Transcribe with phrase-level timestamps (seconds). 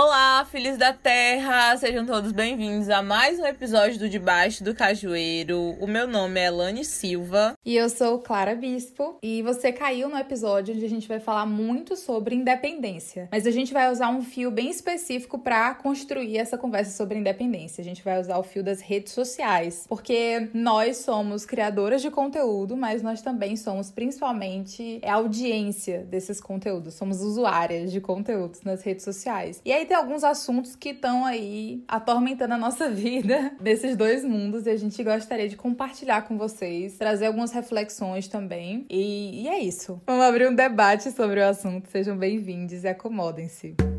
[0.00, 1.76] Olá, filhos da terra!
[1.76, 5.74] Sejam todos bem-vindos a mais um episódio do Debaixo do Cajueiro.
[5.80, 7.54] O meu nome é Elane Silva.
[7.66, 9.18] E eu sou Clara Bispo.
[9.20, 13.28] E você caiu no episódio onde a gente vai falar muito sobre independência.
[13.32, 17.82] Mas a gente vai usar um fio bem específico para construir essa conversa sobre independência.
[17.82, 19.84] A gente vai usar o fio das redes sociais.
[19.88, 26.94] Porque nós somos criadoras de conteúdo, mas nós também somos principalmente a audiência desses conteúdos.
[26.94, 29.60] Somos usuárias de conteúdos nas redes sociais.
[29.64, 34.66] E aí tem alguns assuntos que estão aí atormentando a nossa vida nesses dois mundos
[34.66, 38.86] e a gente gostaria de compartilhar com vocês, trazer algumas reflexões também.
[38.90, 40.00] E, e é isso.
[40.06, 41.88] Vamos abrir um debate sobre o assunto.
[41.88, 43.97] Sejam bem-vindos e acomodem-se.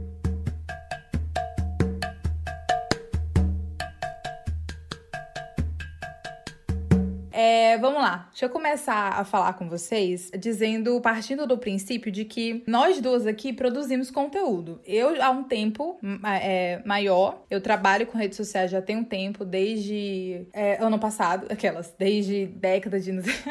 [7.42, 12.26] É, vamos lá, deixa eu começar a falar com vocês dizendo, partindo do princípio de
[12.26, 14.82] que nós duas aqui produzimos conteúdo.
[14.86, 15.98] Eu, há um tempo
[16.42, 21.48] é, maior, eu trabalho com redes sociais já tem um tempo, desde é, ano passado,
[21.50, 23.10] aquelas, desde década de.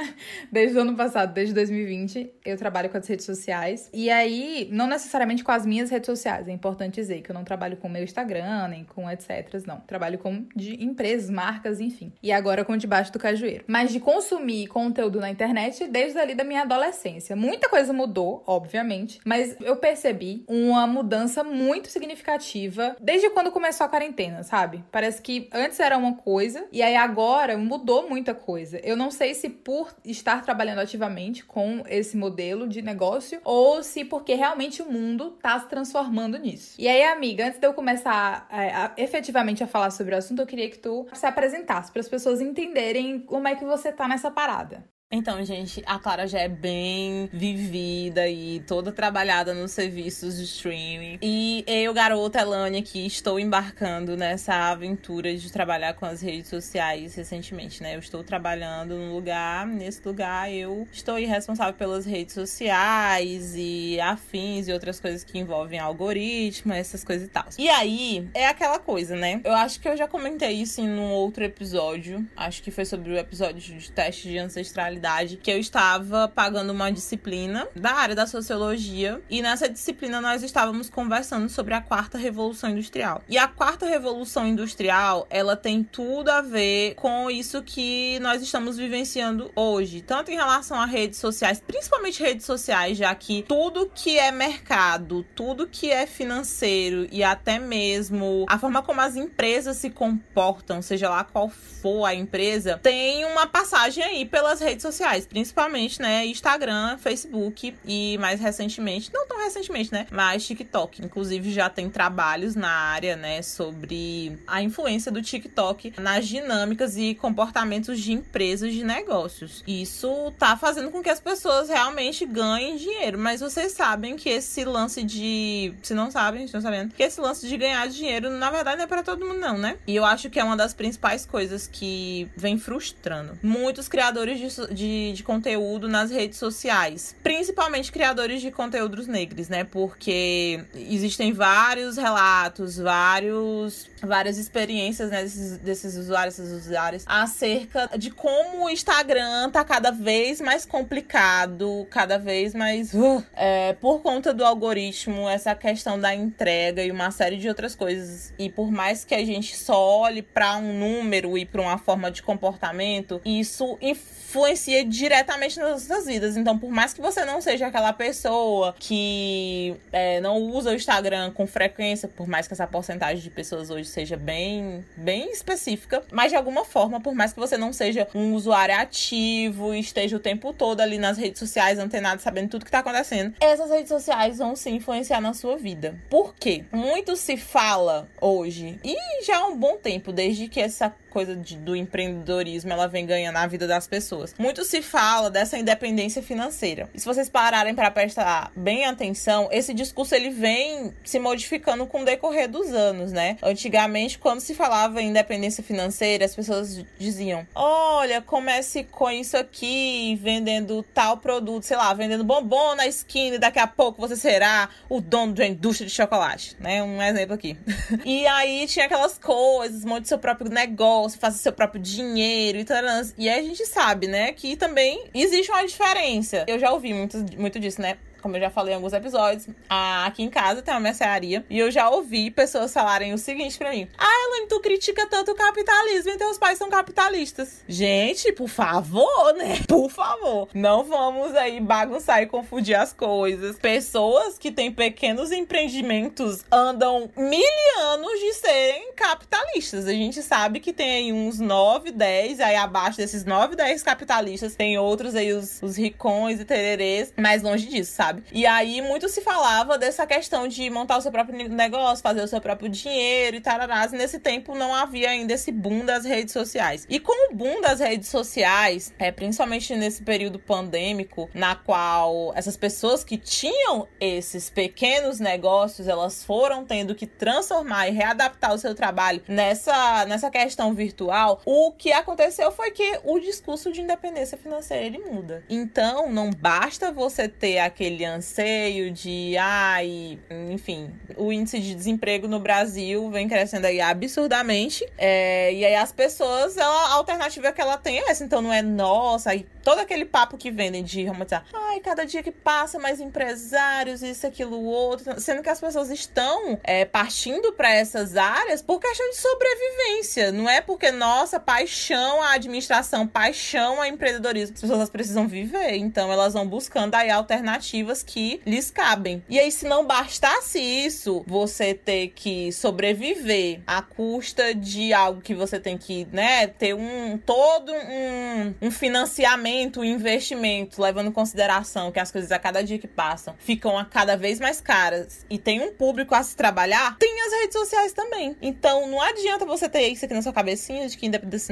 [0.52, 3.88] desde o ano passado, desde 2020, eu trabalho com as redes sociais.
[3.94, 7.42] E aí, não necessariamente com as minhas redes sociais, é importante dizer que eu não
[7.42, 9.64] trabalho com o meu Instagram, nem com etc.
[9.66, 9.80] Não.
[9.80, 12.12] Trabalho com de empresas, marcas, enfim.
[12.22, 13.64] E agora com debaixo do cajueiro.
[13.66, 17.36] Mas mas de consumir conteúdo na internet desde ali da minha adolescência.
[17.36, 23.88] Muita coisa mudou, obviamente, mas eu percebi uma mudança muito significativa desde quando começou a
[23.88, 24.82] quarentena, sabe?
[24.90, 28.80] Parece que antes era uma coisa e aí agora mudou muita coisa.
[28.82, 34.04] Eu não sei se por estar trabalhando ativamente com esse modelo de negócio ou se
[34.04, 36.74] porque realmente o mundo tá se transformando nisso.
[36.80, 40.42] E aí, amiga, antes de eu começar é, a, efetivamente a falar sobre o assunto,
[40.42, 44.08] eu queria que tu se apresentasse para as pessoas entenderem como é que você tá
[44.08, 44.90] nessa parada.
[45.10, 51.18] Então, gente, a Clara já é bem vivida e toda trabalhada nos serviços de streaming.
[51.22, 57.14] E eu, garota Elane, aqui, estou embarcando nessa aventura de trabalhar com as redes sociais
[57.14, 57.94] recentemente, né?
[57.94, 64.68] Eu estou trabalhando num lugar, nesse lugar eu estou responsável pelas redes sociais e afins
[64.68, 67.46] e outras coisas que envolvem algoritmo, essas coisas e tal.
[67.56, 69.40] E aí, é aquela coisa, né?
[69.42, 72.28] Eu acho que eu já comentei isso em um outro episódio.
[72.36, 74.97] Acho que foi sobre o episódio de teste de ancestralidade
[75.42, 80.90] que eu estava pagando uma disciplina da área da sociologia e nessa disciplina nós estávamos
[80.90, 83.22] conversando sobre a quarta revolução industrial.
[83.28, 88.76] E a quarta revolução industrial, ela tem tudo a ver com isso que nós estamos
[88.76, 94.18] vivenciando hoje, tanto em relação a redes sociais, principalmente redes sociais, já que tudo que
[94.18, 99.90] é mercado, tudo que é financeiro e até mesmo a forma como as empresas se
[99.90, 106.00] comportam, seja lá qual for a empresa, tem uma passagem aí pelas redes sociais, principalmente,
[106.00, 111.04] né, Instagram, Facebook e mais recentemente, não tão recentemente, né, mas TikTok.
[111.04, 117.14] Inclusive já tem trabalhos na área, né, sobre a influência do TikTok nas dinâmicas e
[117.14, 119.62] comportamentos de empresas de negócios.
[119.66, 124.64] Isso tá fazendo com que as pessoas realmente ganhem dinheiro, mas vocês sabem que esse
[124.64, 128.78] lance de, se não sabem, estão sabendo, que esse lance de ganhar dinheiro, na verdade,
[128.78, 129.76] não é para todo mundo não, né?
[129.86, 134.48] E eu acho que é uma das principais coisas que vem frustrando muitos criadores de,
[134.78, 139.64] de, de, conteúdo nas redes sociais, principalmente criadores de conteúdos negros, né?
[139.64, 148.10] Porque existem vários relatos, vários, várias experiências né, desses, desses usuários, essas usuárias, acerca de
[148.10, 152.94] como o Instagram tá cada vez mais complicado, cada vez mais.
[152.94, 157.74] Uh, é, por conta do algoritmo, essa questão da entrega e uma série de outras
[157.74, 158.32] coisas.
[158.38, 162.10] E por mais que a gente só olhe para um número e para uma forma
[162.10, 166.36] de comportamento, isso influencia diretamente nas nossas vidas.
[166.36, 171.32] Então, por mais que você não seja aquela pessoa que é, não usa o Instagram
[171.32, 176.30] com frequência, por mais que essa porcentagem de pessoas hoje seja bem, bem específica, mas
[176.30, 180.20] de alguma forma, por mais que você não seja um usuário ativo e esteja o
[180.20, 184.38] tempo todo ali nas redes sociais, antenado, sabendo tudo que tá acontecendo, essas redes sociais
[184.38, 185.98] vão se influenciar na sua vida.
[186.08, 186.64] Por quê?
[186.72, 191.56] Muito se fala hoje, e já há um bom tempo, desde que essa coisa de,
[191.56, 194.36] do empreendedorismo ela vem ganhando na vida das pessoas.
[194.38, 196.88] Muito se fala dessa independência financeira.
[196.94, 202.02] E se vocês pararem para prestar bem atenção, esse discurso ele vem se modificando com
[202.02, 203.36] o decorrer dos anos, né?
[203.42, 210.16] Antigamente, quando se falava em independência financeira, as pessoas diziam: "Olha, comece com isso aqui,
[210.22, 214.68] vendendo tal produto, sei lá, vendendo bombom na esquina e daqui a pouco você será
[214.88, 216.80] o dono da indústria de chocolate", né?
[216.80, 217.56] Um exemplo aqui.
[218.06, 222.64] e aí tinha aquelas coisas, monte seu próprio negócio negócio, faça seu próprio dinheiro e
[222.64, 222.78] tal.
[223.16, 226.44] E aí a gente sabe, né, que também existe uma diferença.
[226.46, 227.96] Eu já ouvi muito, muito disso, né?
[228.20, 231.70] Como eu já falei em alguns episódios, aqui em casa tem uma mercearia e eu
[231.70, 236.10] já ouvi pessoas falarem o seguinte para mim: Ah, Elaine, tu critica tanto o capitalismo
[236.10, 237.62] e teus pais são capitalistas.
[237.68, 239.58] Gente, por favor, né?
[239.68, 243.58] Por favor, não vamos aí bagunçar e confundir as coisas.
[243.58, 247.42] Pessoas que têm pequenos empreendimentos andam mil
[247.80, 249.86] anos de serem capitalistas.
[249.86, 254.54] A gente sabe que tem aí uns 9, 10, aí abaixo desses 9, 10 capitalistas,
[254.54, 258.07] tem outros aí, os, os ricões e tererês, mais longe disso, sabe?
[258.32, 262.28] E aí muito se falava dessa questão de montar o seu próprio negócio, fazer o
[262.28, 263.92] seu próprio dinheiro e tararás.
[263.92, 266.86] E nesse tempo não havia ainda esse boom das redes sociais.
[266.88, 272.56] E com o boom das redes sociais, é, principalmente nesse período pandêmico, na qual essas
[272.56, 278.74] pessoas que tinham esses pequenos negócios, elas foram tendo que transformar e readaptar o seu
[278.74, 284.84] trabalho nessa, nessa questão virtual, o que aconteceu foi que o discurso de independência financeira
[284.84, 285.44] ele muda.
[285.48, 290.18] Então, não basta você ter aquele anseio de, ai,
[290.50, 294.86] enfim, o índice de desemprego no Brasil vem crescendo aí absurdamente.
[294.96, 298.24] É, e aí as pessoas, a alternativa que ela tem é essa.
[298.24, 301.44] Então não é nossa, aí todo aquele papo que vendem de romantizar.
[301.52, 305.20] Ai, cada dia que passa, mais empresários, isso, aquilo, outro.
[305.20, 310.32] Sendo que as pessoas estão é, partindo para essas áreas por questão de sobrevivência.
[310.32, 314.54] Não é porque, nossa, paixão a administração, paixão a empreendedorismo.
[314.54, 315.76] As pessoas precisam viver.
[315.76, 319.22] Então elas vão buscando aí alternativas que lhes cabem.
[319.28, 325.34] E aí, se não bastasse isso, você ter que sobreviver à custa de algo que
[325.34, 331.90] você tem que, né, ter um todo um, um financiamento, um investimento, levando em consideração
[331.90, 335.38] que as coisas a cada dia que passam ficam a cada vez mais caras e
[335.38, 338.36] tem um público a se trabalhar, tem as redes sociais também.
[338.40, 341.48] Então não adianta você ter isso aqui na sua cabecinha de que independência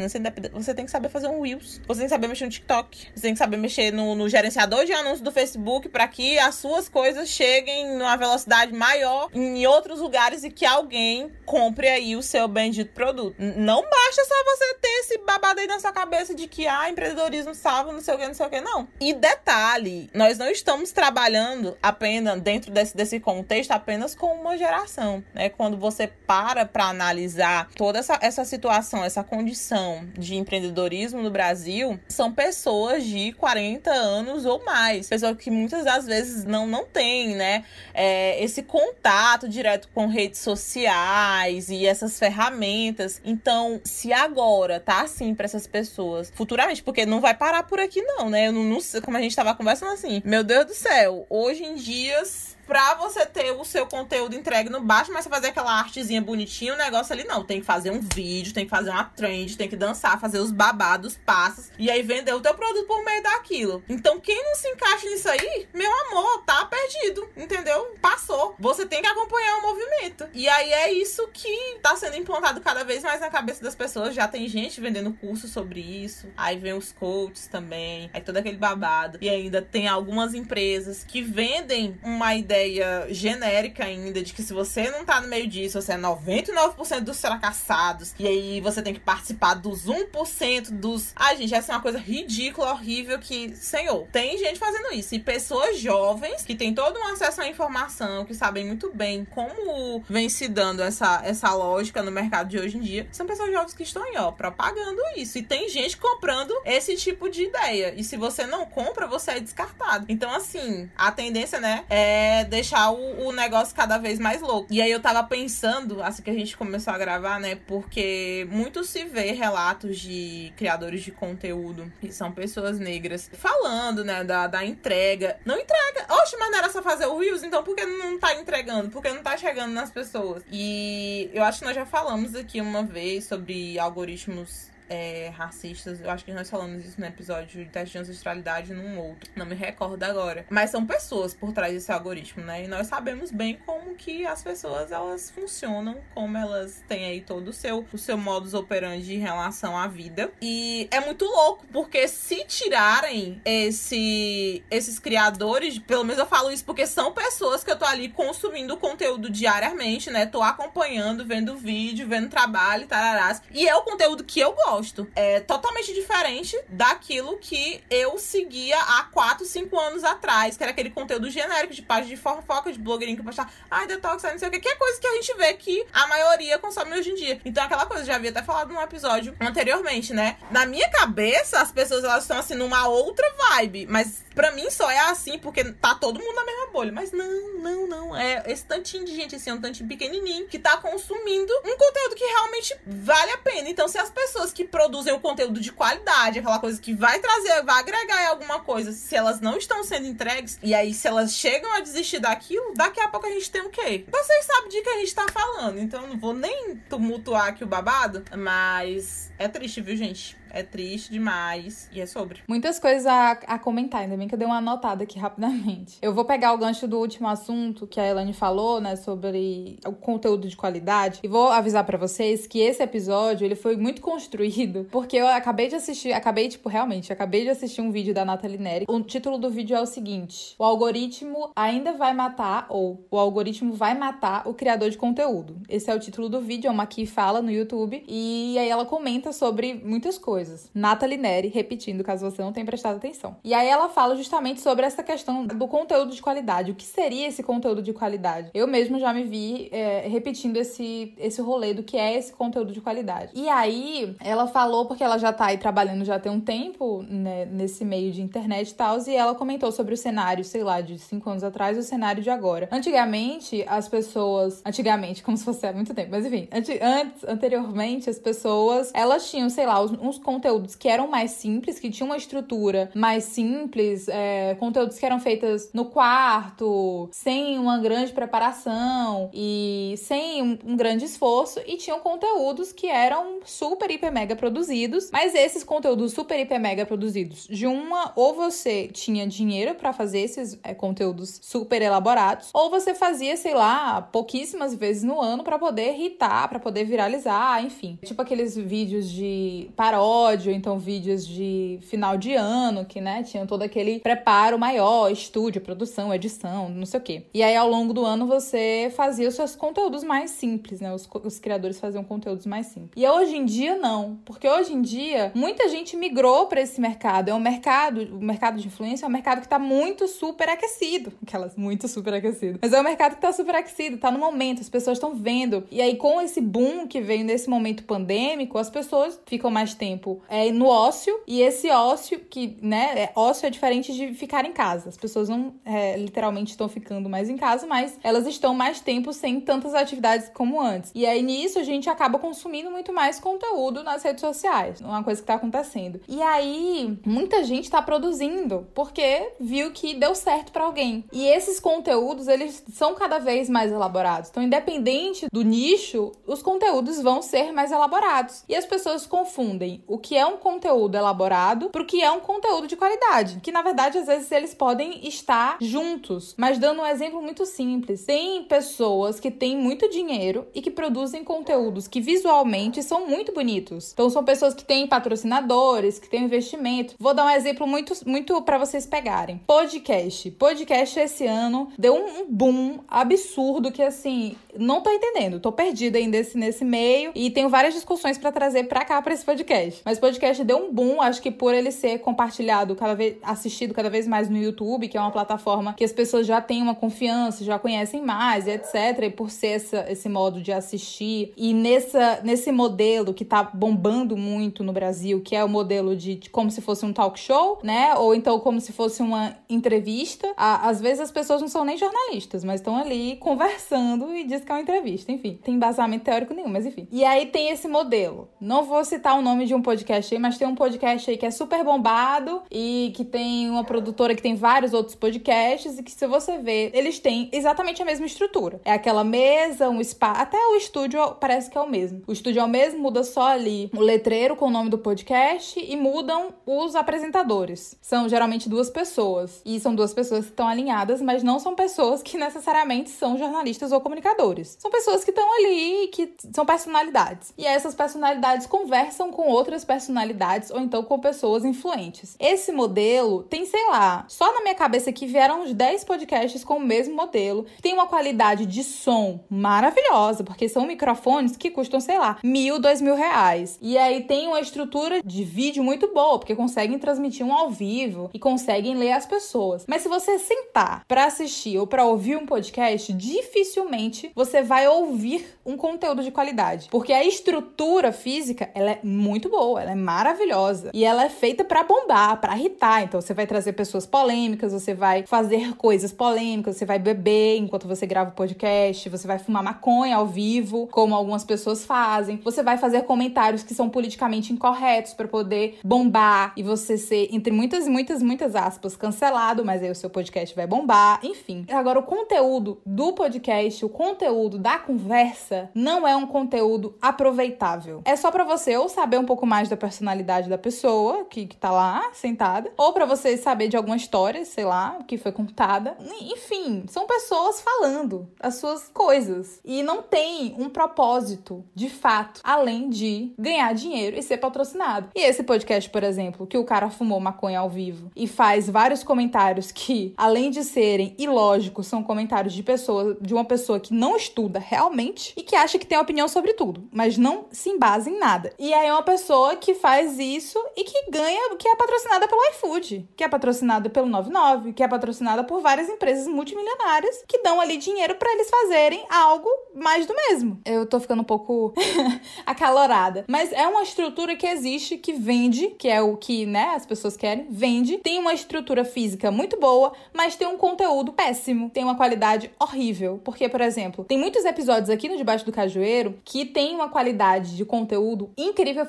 [0.53, 3.23] você tem que saber fazer um Reels, você tem que saber mexer no TikTok, você
[3.23, 6.89] tem que saber mexer no, no gerenciador de anúncios do Facebook para que as suas
[6.89, 12.49] coisas cheguem numa velocidade maior em outros lugares e que alguém compre aí o seu
[12.49, 13.37] bendito produto.
[13.39, 17.55] Não basta só você ter esse babado aí na sua cabeça de que ah, empreendedorismo
[17.55, 18.89] salva, não sei o que, não sei o que, não.
[19.01, 25.25] E detalhe, nós não estamos trabalhando apenas dentro desse, desse contexto apenas com uma geração,
[25.35, 25.49] né?
[25.49, 31.99] Quando você para para analisar toda essa, essa situação, essa condição de empreendedorismo no Brasil,
[32.09, 37.35] são pessoas de 40 anos ou mais, pessoas que muitas das vezes não, não têm,
[37.35, 37.65] né,
[37.95, 43.21] é, esse contato direto com redes sociais e essas ferramentas.
[43.25, 48.03] Então, se agora tá assim para essas pessoas, futuramente, porque não vai parar por aqui
[48.03, 48.49] não, né?
[48.49, 51.65] Eu não, não sei, como a gente tava conversando assim, meu Deus do céu, hoje
[51.65, 52.23] em dia
[52.67, 56.75] pra você ter o seu conteúdo entregue no baixo, mas você fazer aquela artezinha bonitinha,
[56.75, 57.45] o negócio ali não.
[57.45, 60.51] Tem que fazer um vídeo, tem que fazer uma trend, tem que dançar, fazer os
[60.51, 63.83] babados, passos, e aí vender o teu produto por meio daquilo.
[63.89, 67.95] Então, quem não se encaixa nisso aí, meu amor, tá perdido, entendeu?
[68.01, 68.55] Passou.
[68.59, 70.29] Você tem que acompanhar o movimento.
[70.33, 74.15] E aí é isso que tá sendo implantado cada vez mais na cabeça das pessoas.
[74.15, 76.29] Já tem gente vendendo curso sobre isso.
[76.37, 78.11] Aí vem os coaches também.
[78.13, 79.19] Aí todo aquele babado.
[79.21, 84.53] E ainda tem algumas empresas que vendem uma ideia ideia genérica ainda de que se
[84.53, 88.15] você não tá no meio disso, você é 99% dos fracassados.
[88.19, 91.13] E aí você tem que participar dos 1% dos.
[91.15, 95.15] Ai, gente, essa é uma coisa ridícula, horrível que, senhor, tem gente fazendo isso.
[95.15, 100.03] E pessoas jovens que têm todo um acesso à informação, que sabem muito bem como
[100.09, 103.75] vem se dando essa, essa lógica no mercado de hoje em dia, são pessoas jovens
[103.75, 105.39] que estão aí, ó, propagando isso.
[105.39, 107.95] E tem gente comprando esse tipo de ideia.
[107.97, 110.07] E se você não compra, você é descartado.
[110.09, 114.67] Então, assim, a tendência, né, é deixar o, o, negócio cada vez mais louco.
[114.71, 117.59] E aí eu tava pensando, assim que a gente começou a gravar, né?
[117.67, 124.25] Porque muito se vê relatos de criadores de conteúdo, que são pessoas negras, falando, né,
[124.25, 125.39] da, da entrega.
[125.45, 126.07] Não entrega.
[126.09, 128.91] Oxe, mas não era só fazer o Reels, então por que não tá entregando?
[128.91, 130.43] Por que não tá chegando nas pessoas?
[130.51, 136.01] E eu acho que nós já falamos aqui uma vez sobre algoritmos é, racistas.
[136.01, 139.31] Eu acho que nós falamos isso no episódio de teste de ancestralidade num outro.
[139.35, 140.47] Não me recordo agora.
[140.49, 142.65] Mas são pessoas por trás desse algoritmo, né?
[142.65, 147.49] E nós sabemos bem como que as pessoas elas funcionam, como elas têm aí todo
[147.49, 150.31] o seu, o seu modus operandi em relação à vida.
[150.41, 156.65] E é muito louco, porque se tirarem esse, esses criadores, pelo menos eu falo isso
[156.65, 160.27] porque são pessoas que eu tô ali consumindo conteúdo diariamente, né?
[160.27, 163.43] Tô acompanhando, vendo vídeo, vendo trabalho, tararás.
[163.51, 165.07] E é o conteúdo que eu gosto gosto.
[165.15, 170.91] É totalmente diferente daquilo que eu seguia há 4, 5 anos atrás, que era aquele
[170.91, 174.51] conteúdo genérico de página de fofoca, de blogueirinho que postava, ai, detox, não sei o
[174.51, 177.41] que, que é coisa que a gente vê que a maioria consome hoje em dia.
[177.45, 180.37] Então, aquela coisa, já havia até falado num episódio anteriormente, né?
[180.51, 184.91] Na minha cabeça, as pessoas elas estão assim numa outra vibe, mas Pra mim só
[184.91, 186.93] é assim porque tá todo mundo na mesma bolha.
[186.93, 188.15] Mas não, não, não.
[188.15, 192.25] É esse tantinho de gente, assim, um tantinho pequenininho, que tá consumindo um conteúdo que
[192.25, 193.71] realmente vale a pena.
[193.71, 197.63] Então, se as pessoas que produzem o conteúdo de qualidade, aquela coisa que vai trazer,
[197.63, 201.33] vai agregar em alguma coisa, se elas não estão sendo entregues, e aí se elas
[201.33, 204.05] chegam a desistir daquilo, daqui a pouco a gente tem o quê?
[204.11, 205.79] Vocês sabem de que a gente tá falando.
[205.79, 210.37] Então, não vou nem tumultuar aqui o babado, mas é triste, viu, gente?
[210.51, 211.89] É triste demais.
[211.93, 212.41] E é sobre.
[212.49, 215.99] Muitas coisas a, a comentar, ainda bem que eu dei uma anotada aqui rapidamente.
[216.01, 219.93] Eu vou pegar o gancho do último assunto que a Elane falou, né, sobre o
[219.93, 221.21] conteúdo de qualidade.
[221.23, 225.69] E vou avisar para vocês que esse episódio, ele foi muito construído, porque eu acabei
[225.69, 228.87] de assistir, acabei, tipo, realmente, acabei de assistir um vídeo da Nathalie Neri.
[228.89, 233.75] O título do vídeo é o seguinte: O algoritmo ainda vai matar, ou o algoritmo
[233.75, 235.61] vai matar o criador de conteúdo.
[235.69, 238.03] Esse é o título do vídeo, é uma que fala no YouTube.
[238.09, 240.71] E aí ela comenta sobre muitas coisas coisas.
[240.75, 243.37] Nathalie Neri, repetindo, caso você não tenha prestado atenção.
[243.43, 246.71] E aí ela fala justamente sobre essa questão do conteúdo de qualidade.
[246.71, 248.51] O que seria esse conteúdo de qualidade?
[248.55, 252.73] Eu mesmo já me vi é, repetindo esse, esse rolê do que é esse conteúdo
[252.73, 253.33] de qualidade.
[253.35, 257.47] E aí ela falou, porque ela já tá aí trabalhando já tem um tempo né,
[257.47, 260.99] nesse meio de internet e tal, e ela comentou sobre o cenário, sei lá, de
[260.99, 262.69] cinco anos atrás e o cenário de agora.
[262.71, 264.63] Antigamente, as pessoas.
[264.65, 269.49] Antigamente, como se fosse há muito tempo, mas enfim, antes, anteriormente, as pessoas elas tinham,
[269.51, 274.09] sei lá, uns, uns conteúdos que eram mais simples, que tinham uma estrutura mais simples,
[274.09, 280.77] é, conteúdos que eram feitos no quarto, sem uma grande preparação e sem um, um
[280.77, 286.41] grande esforço, e tinham conteúdos que eram super, hiper, mega produzidos, mas esses conteúdos super,
[286.41, 291.81] hiper, mega produzidos, de uma, ou você tinha dinheiro para fazer esses é, conteúdos super
[291.81, 296.83] elaborados, ou você fazia, sei lá, pouquíssimas vezes no ano para poder irritar, para poder
[296.83, 297.97] viralizar, enfim.
[298.05, 303.47] Tipo aqueles vídeos de paródia episódio, então vídeos de final de ano, que, né, tinham
[303.47, 307.23] todo aquele preparo maior, estúdio, produção, edição, não sei o quê.
[307.35, 310.93] E aí, ao longo do ano, você fazia os seus conteúdos mais simples, né?
[310.93, 312.93] Os, os criadores faziam conteúdos mais simples.
[312.97, 314.19] E hoje em dia, não.
[314.25, 317.29] Porque hoje em dia, muita gente migrou para esse mercado.
[317.29, 321.13] É um mercado, o mercado de influência é um mercado que tá muito super aquecido.
[321.27, 322.59] Aquelas muito super aquecido.
[322.63, 325.65] Mas é um mercado que tá super aquecido, tá no momento, as pessoas estão vendo.
[325.71, 330.06] E aí, com esse boom que veio nesse momento pandêmico, as pessoas ficam mais tempo
[330.29, 334.53] é, no ócio, e esse ócio, que, né, é, ócio é diferente de ficar em
[334.53, 334.89] casa.
[334.89, 339.13] As pessoas não é, literalmente estão ficando mais em casa, mas elas estão mais tempo
[339.13, 340.91] sem tantas atividades como antes.
[340.95, 345.21] E aí nisso a gente acaba consumindo muito mais conteúdo nas redes sociais, uma coisa
[345.21, 346.01] que tá acontecendo.
[346.09, 351.05] E aí muita gente tá produzindo porque viu que deu certo para alguém.
[351.13, 354.31] E esses conteúdos, eles são cada vez mais elaborados.
[354.31, 358.45] Então, independente do nicho, os conteúdos vão ser mais elaborados.
[358.49, 362.67] E as pessoas confundem o que é um conteúdo elaborado pro que é um conteúdo
[362.67, 363.39] de qualidade.
[363.43, 366.35] Que na verdade, às vezes, eles podem estar juntos.
[366.37, 371.23] Mas dando um exemplo muito simples: tem pessoas que têm muito dinheiro e que produzem
[371.23, 373.93] conteúdos que visualmente são muito bonitos.
[373.93, 376.95] Então, são pessoas que têm patrocinadores, que têm investimento.
[376.99, 380.31] Vou dar um exemplo muito, muito para vocês pegarem: podcast.
[380.33, 386.17] Podcast esse ano deu um boom absurdo que assim, não tô entendendo, tô perdida ainda
[386.17, 389.83] nesse, nesse meio e tenho várias discussões para trazer para cá para esse podcast.
[389.87, 393.73] Mas o podcast deu um boom, acho que por ele ser compartilhado cada vez, assistido
[393.73, 396.75] cada vez mais no YouTube, que é uma plataforma que as pessoas já têm uma
[396.75, 399.05] confiança, já conhecem mais, etc.
[399.05, 401.33] E por ser essa, esse modo de assistir.
[401.37, 406.17] E nessa, nesse modelo que tá bombando muito no Brasil, que é o modelo de,
[406.17, 407.95] de como se fosse um talk show, né?
[407.95, 410.33] Ou então como se fosse uma entrevista.
[410.37, 414.43] À, às vezes as pessoas não são nem jornalistas, mas estão ali conversando e diz
[414.43, 415.13] que é uma entrevista.
[415.13, 416.89] Enfim, tem embasamento teórico nenhum, mas enfim.
[416.91, 418.29] E aí tem esse modelo.
[418.41, 421.19] Não vou citar o nome de um podcast podcast aí, mas tem um podcast aí
[421.19, 425.83] que é super bombado e que tem uma produtora que tem vários outros podcasts e
[425.83, 428.61] que se você ver, eles têm exatamente a mesma estrutura.
[428.65, 432.03] É aquela mesa, um spa, até o estúdio parece que é o mesmo.
[432.07, 435.61] O estúdio é o mesmo, muda só ali o letreiro com o nome do podcast
[435.61, 437.77] e mudam os apresentadores.
[437.83, 442.03] São geralmente duas pessoas e são duas pessoas que estão alinhadas, mas não são pessoas
[442.03, 444.57] que necessariamente são jornalistas ou comunicadores.
[444.59, 447.35] São pessoas que estão ali que são personalidades.
[447.37, 452.17] E essas personalidades conversam com outras personalidades ou então com pessoas influentes.
[452.19, 456.55] Esse modelo tem, sei lá, só na minha cabeça aqui vieram uns 10 podcasts com
[456.55, 457.45] o mesmo modelo.
[457.61, 462.81] Tem uma qualidade de som maravilhosa, porque são microfones que custam, sei lá, mil, dois
[462.81, 463.59] mil reais.
[463.61, 468.11] E aí tem uma estrutura de vídeo muito boa, porque conseguem transmitir um ao vivo
[468.15, 469.65] e conseguem ler as pessoas.
[469.67, 475.37] Mas se você sentar para assistir ou para ouvir um podcast, dificilmente você vai ouvir
[475.45, 480.71] um conteúdo de qualidade, porque a estrutura física, ela é muito boa, ela é maravilhosa
[480.73, 482.83] e ela é feita para bombar, para irritar.
[482.83, 487.67] Então você vai trazer pessoas polêmicas, você vai fazer coisas polêmicas, você vai beber enquanto
[487.67, 492.21] você grava o podcast, você vai fumar maconha ao vivo, como algumas pessoas fazem.
[492.25, 497.33] Você vai fazer comentários que são politicamente incorretos para poder bombar e você ser entre
[497.33, 501.45] muitas, muitas, muitas aspas cancelado, mas aí o seu podcast vai bombar, enfim.
[501.51, 507.83] Agora o conteúdo do podcast, o conteúdo da conversa não é um conteúdo aproveitável.
[507.85, 511.37] É só para você ou saber um pouco mais da personalidade da pessoa que, que
[511.37, 515.77] tá lá sentada, ou para você saber de alguma história, sei lá, que foi contada.
[516.01, 522.69] Enfim, são pessoas falando as suas coisas e não tem um propósito de fato além
[522.69, 524.89] de ganhar dinheiro e ser patrocinado.
[524.95, 528.83] E esse podcast, por exemplo, que o cara fumou maconha ao vivo e faz vários
[528.83, 533.97] comentários que, além de serem ilógicos, são comentários de pessoa, de uma pessoa que não
[533.97, 537.99] estuda realmente e que acha que tem opinião sobre tudo, mas não se embasa em
[537.99, 538.33] nada.
[538.39, 542.89] E aí uma pessoa que faz isso e que ganha, que é patrocinada pelo iFood,
[542.97, 547.57] que é patrocinada pelo 99, que é patrocinada por várias empresas multimilionárias que dão ali
[547.57, 550.41] dinheiro para eles fazerem algo mais do mesmo.
[550.45, 551.53] Eu tô ficando um pouco
[552.25, 556.67] acalorada, mas é uma estrutura que existe que vende, que é o que, né, as
[556.67, 561.65] pessoas querem, vende, tem uma estrutura física muito boa, mas tem um conteúdo péssimo, tem
[561.65, 563.01] uma qualidade horrível.
[563.03, 567.37] Porque, por exemplo, tem muitos episódios aqui no Debaixo do Cajueiro que tem uma qualidade
[567.37, 568.67] de conteúdo incrível,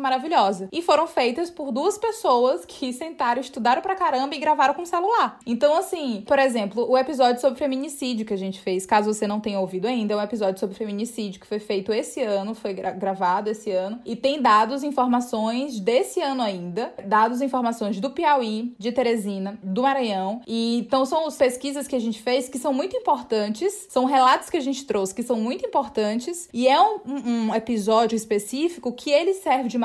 [0.00, 0.68] maravilhosa.
[0.72, 5.38] E foram feitas por duas pessoas que sentaram, estudaram pra caramba e gravaram com celular.
[5.46, 9.40] Então, assim, por exemplo, o episódio sobre feminicídio que a gente fez, caso você não
[9.40, 12.90] tenha ouvido ainda, é um episódio sobre feminicídio que foi feito esse ano, foi gra
[12.92, 18.92] gravado esse ano, e tem dados, informações desse ano ainda, dados, informações do Piauí, de
[18.92, 20.40] Teresina, do Maranhão.
[20.46, 24.50] E então são as pesquisas que a gente fez que são muito importantes, são relatos
[24.50, 29.10] que a gente trouxe que são muito importantes, e é um, um episódio específico que
[29.10, 29.78] ele serve de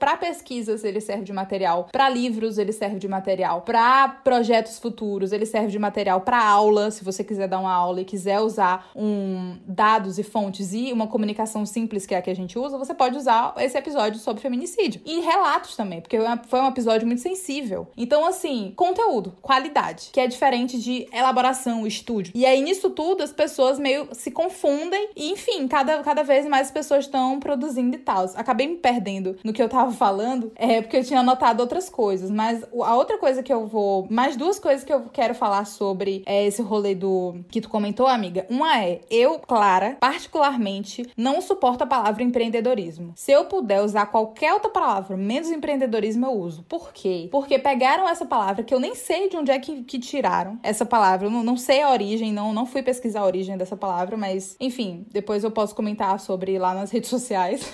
[0.00, 5.32] para pesquisas, ele serve de material para livros, ele serve de material para projetos futuros,
[5.32, 8.90] ele serve de material para aula, se você quiser dar uma aula e quiser usar
[8.94, 12.78] um dados e fontes e uma comunicação simples que é a que a gente usa,
[12.78, 15.00] você pode usar esse episódio sobre feminicídio.
[15.04, 16.18] E relatos também, porque
[16.48, 17.88] foi um episódio muito sensível.
[17.96, 22.32] Então, assim, conteúdo, qualidade, que é diferente de elaboração, estúdio.
[22.34, 26.70] E aí, nisso tudo, as pessoas meio se confundem e, enfim, cada, cada vez mais
[26.70, 28.24] pessoas estão produzindo e tal.
[28.34, 32.30] Acabei me perdendo no que eu tava falando, é porque eu tinha anotado outras coisas,
[32.30, 34.06] mas a outra coisa que eu vou.
[34.10, 38.06] Mais duas coisas que eu quero falar sobre é esse rolê do que tu comentou,
[38.06, 38.46] amiga.
[38.48, 43.12] Uma é, eu, Clara, particularmente, não suporto a palavra empreendedorismo.
[43.16, 46.62] Se eu puder usar qualquer outra palavra, menos empreendedorismo, eu uso.
[46.68, 47.28] Por quê?
[47.30, 50.84] Porque pegaram essa palavra que eu nem sei de onde é que, que tiraram essa
[50.84, 51.26] palavra.
[51.26, 54.56] Eu não, não sei a origem, não, não fui pesquisar a origem dessa palavra, mas
[54.60, 57.72] enfim, depois eu posso comentar sobre lá nas redes sociais.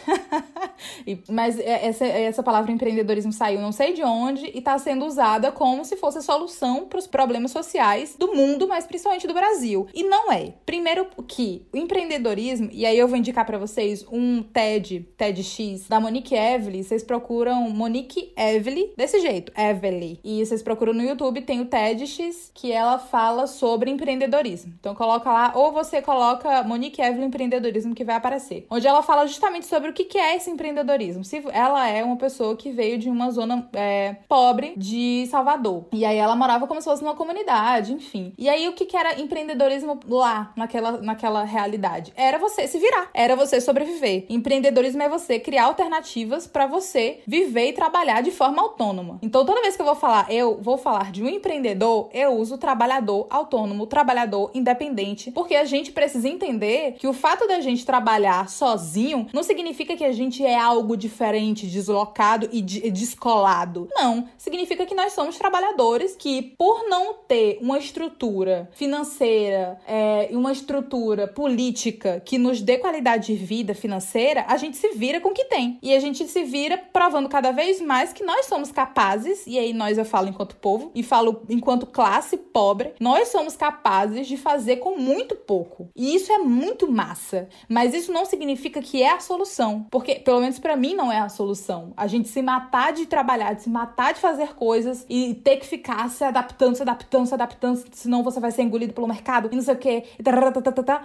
[1.06, 5.06] e, mas é, essa, essa palavra empreendedorismo saiu não sei de onde e está sendo
[5.06, 9.32] usada como se fosse a solução para os problemas sociais do mundo, mas principalmente do
[9.32, 9.88] Brasil.
[9.94, 10.52] E não é.
[10.66, 15.98] Primeiro que o empreendedorismo, e aí eu vou indicar para vocês um TED, TEDx da
[15.98, 20.20] Monique Evely, vocês procuram Monique Evely desse jeito, Evely.
[20.22, 24.74] E vocês procuram no YouTube, tem o TEDx que ela fala sobre empreendedorismo.
[24.78, 28.66] Então coloca lá, ou você coloca Monique Evely empreendedorismo que vai aparecer.
[28.68, 31.24] Onde ela fala justamente sobre o que é esse empreendedorismo.
[31.30, 35.84] Se ela é uma pessoa que veio de uma zona é, pobre de Salvador.
[35.92, 38.32] E aí ela morava como se fosse numa comunidade, enfim.
[38.36, 42.12] E aí o que, que era empreendedorismo lá, naquela, naquela realidade?
[42.16, 44.26] Era você se virar, era você sobreviver.
[44.28, 49.20] Empreendedorismo é você criar alternativas para você viver e trabalhar de forma autônoma.
[49.22, 52.58] Então toda vez que eu vou falar, eu vou falar de um empreendedor, eu uso
[52.58, 58.48] trabalhador autônomo, trabalhador independente, porque a gente precisa entender que o fato da gente trabalhar
[58.48, 63.88] sozinho não significa que a gente é algo diferente, deslocado e descolado.
[63.94, 70.34] Não, significa que nós somos trabalhadores que, por não ter uma estrutura financeira é, e
[70.34, 75.20] é, uma estrutura política que nos dê qualidade de vida financeira, a gente se vira
[75.20, 75.78] com o que tem.
[75.82, 79.74] E a gente se vira provando cada vez mais que nós somos capazes, e aí
[79.74, 84.76] nós eu falo enquanto povo, e falo enquanto classe pobre, nós somos capazes de fazer
[84.76, 85.90] com muito pouco.
[85.94, 87.46] E isso é muito massa.
[87.68, 89.86] Mas isso não significa que é a solução.
[89.90, 91.94] Porque, pelo menos para mim não é a solução.
[91.96, 95.66] A gente se matar de trabalhar, de se matar de fazer coisas e ter que
[95.66, 99.56] ficar se adaptando, se adaptando, se adaptando, senão você vai ser engolido pelo mercado e
[99.56, 100.04] não sei o quê.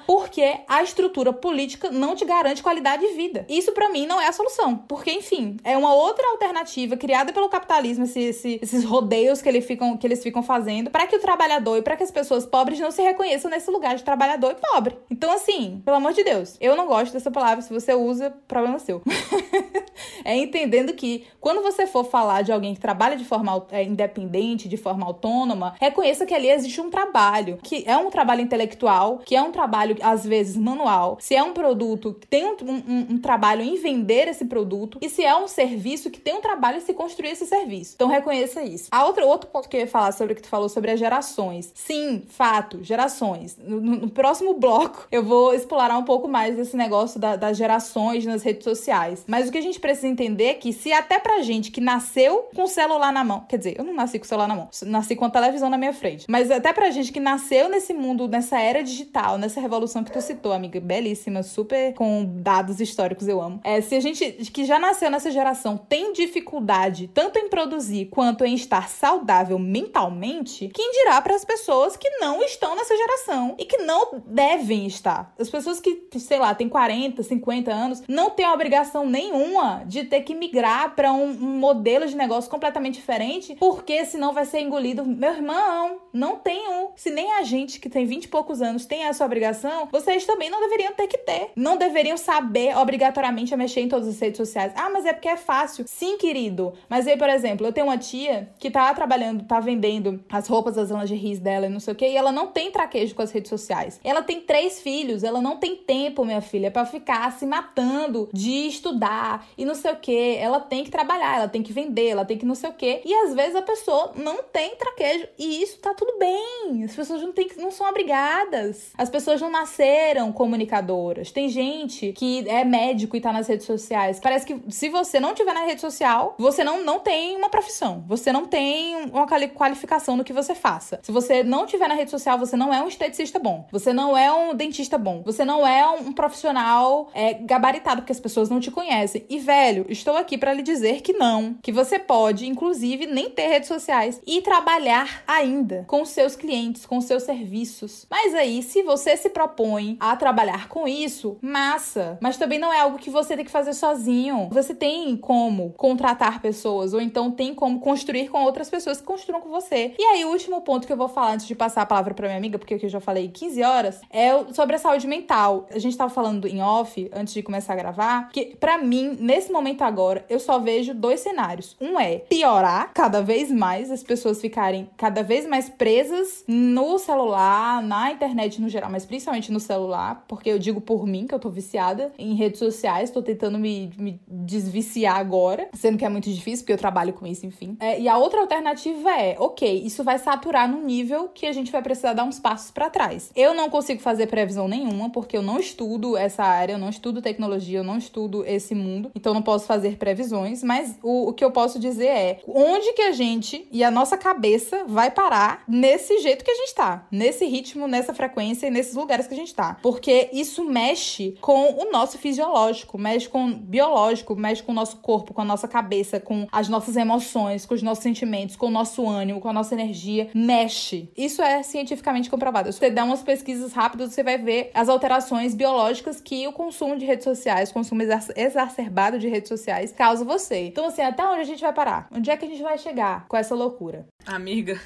[0.05, 3.45] Porque a estrutura política não te garante qualidade de vida.
[3.47, 4.75] Isso para mim não é a solução.
[4.75, 9.61] Porque, enfim, é uma outra alternativa criada pelo capitalismo, esse, esse, esses rodeios que, ele
[9.61, 12.79] ficam, que eles ficam fazendo, para que o trabalhador e para que as pessoas pobres
[12.81, 14.97] não se reconheçam nesse lugar de trabalhador e pobre.
[15.09, 17.61] Então, assim, pelo amor de Deus, eu não gosto dessa palavra.
[17.61, 19.01] Se você usa, problema seu.
[20.23, 24.67] é entendendo que quando você for falar de alguém que trabalha de forma é, independente,
[24.67, 29.35] de forma autônoma, reconheça que ali existe um trabalho, que é um trabalho intelectual, que
[29.35, 33.17] é um trabalho, às vezes, manual, se é um produto que tem um, um, um
[33.17, 36.81] trabalho em vender esse produto, e se é um serviço que tem um trabalho em
[36.81, 37.93] se construir esse serviço.
[37.95, 38.87] Então reconheça isso.
[38.91, 40.99] A outra, outro ponto que eu ia falar sobre o que tu falou sobre as
[40.99, 41.71] gerações.
[41.73, 43.57] Sim, fato, gerações.
[43.57, 48.25] No, no próximo bloco eu vou explorar um pouco mais desse negócio da, das gerações
[48.25, 49.23] nas redes sociais.
[49.27, 52.63] Mas o que a gente precisa entender que se até pra gente que nasceu com
[52.63, 55.15] o celular na mão, quer dizer, eu não nasci com o celular na mão, nasci
[55.15, 58.59] com a televisão na minha frente, mas até pra gente que nasceu nesse mundo, nessa
[58.59, 63.59] era digital, nessa revolução que tu citou, amiga, belíssima, super com dados históricos, eu amo.
[63.63, 68.45] É, se a gente que já nasceu nessa geração tem dificuldade tanto em produzir quanto
[68.45, 73.65] em estar saudável mentalmente, quem dirá para as pessoas que não estão nessa geração e
[73.65, 75.33] que não devem estar?
[75.39, 80.21] As pessoas que, sei lá, têm 40, 50 anos, não têm obrigação nenhuma de ter
[80.21, 85.05] que migrar para um, um, modelo de negócio completamente diferente, porque senão vai ser engolido.
[85.05, 86.89] Meu irmão, não tem um.
[86.95, 90.49] Se nem a gente que tem 20 e poucos anos tem essa obrigação, vocês também
[90.49, 91.51] não deveriam ter que ter.
[91.55, 94.73] Não deveriam saber obrigatoriamente a mexer em todas as redes sociais.
[94.75, 95.85] Ah, mas é porque é fácil.
[95.87, 96.73] Sim, querido.
[96.89, 100.77] Mas aí, por exemplo, eu tenho uma tia que tá trabalhando, tá vendendo as roupas,
[100.77, 103.31] as lingeries dela e não sei o que, e ela não tem traquejo com as
[103.31, 103.99] redes sociais.
[104.03, 108.67] Ela tem três filhos, ela não tem tempo, minha filha, para ficar se matando de
[108.67, 110.35] estudar e não sei o que.
[110.37, 113.01] Ela tem que trabalhar, ela tem que vender, ela tem que não sei o que.
[113.05, 115.27] E às vezes a pessoa não tem traquejo.
[115.37, 116.83] E isso tá tudo bem.
[116.83, 118.91] As pessoas não, tem, não são obrigadas.
[118.97, 121.31] As pessoas não nasceram comunicadoras.
[121.31, 124.19] Tem gente que é médico e tá nas redes sociais.
[124.19, 128.03] Parece que se você não tiver na rede social, você não, não tem uma profissão.
[128.07, 130.99] Você não tem uma qualificação no que você faça.
[131.03, 133.67] Se você não tiver na rede social, você não é um esteticista bom.
[133.71, 135.21] Você não é um dentista bom.
[135.25, 139.25] Você não é um profissional é, gabaritado, porque as pessoas não te conhecem.
[139.29, 141.55] E, velho, estou aqui para lhe dizer que não.
[141.61, 146.99] Que você pode, inclusive, nem ter redes sociais e trabalhar ainda com seus clientes, com
[146.99, 148.07] seus serviços.
[148.09, 152.17] Mas aí, se você se propõe a trabalhar com isso, massa.
[152.21, 154.49] Mas também não é algo que você tem que fazer sozinho.
[154.51, 159.41] Você tem como contratar pessoas, ou então tem como construir com outras pessoas que construam
[159.41, 159.93] com você.
[159.99, 162.27] E aí, o último ponto que eu vou falar antes de passar a palavra para
[162.27, 165.67] minha amiga, porque eu já falei 15 horas, é sobre a saúde mental.
[165.71, 169.51] A gente tava falando em off, antes de começar a gravar, que para mim, nesse
[169.51, 171.75] momento agora, eu só vejo dois cenários.
[171.81, 177.83] Um é piorar cada vez mais, as pessoas ficarem cada vez mais presas no celular,
[177.83, 181.39] na internet no geral, mas principalmente no celular, porque eu digo por mim que eu
[181.39, 186.29] tô viciada em redes sociais, tô tentando me, me desviciar agora, sendo que é muito
[186.31, 187.75] difícil, porque eu trabalho com isso, enfim.
[187.81, 191.73] É, e a outra alternativa é, ok, isso vai saturar no nível que a gente
[191.73, 193.31] vai precisar dar uns passos para trás.
[193.35, 197.21] Eu não consigo fazer previsão nenhuma, porque eu não estudo essa área, eu não estudo
[197.21, 201.43] tecnologia, eu não estudo esse mundo, então não posso fazer previsões, mas o, o que
[201.43, 206.19] eu posso dizer é onde que a gente e a nossa cabeça vai parar nesse
[206.19, 209.53] jeito que a gente tá, nesse ritmo, nessa frequência e nesses lugares que a gente
[209.53, 209.77] tá.
[209.81, 214.97] Porque isso mexe com o nosso fisiológico, mexe com o biológico, mexe com o nosso
[214.97, 218.71] corpo, com a nossa cabeça, com as nossas emoções, com os nossos sentimentos, com o
[218.71, 221.09] nosso ânimo, com a nossa energia, mexe.
[221.15, 222.71] Isso é cientificamente comprovado.
[222.71, 226.97] Se você der umas pesquisas rápidas, você vai ver as alterações biológicas que o consumo
[226.97, 228.01] de redes sociais, consumo
[228.35, 230.65] exacerbado de redes sociais causa você.
[230.67, 232.07] Então, assim, até onde a gente vai parar?
[232.11, 234.05] Onde é que a gente vai chegar com essa loucura?
[234.25, 234.79] Amiga.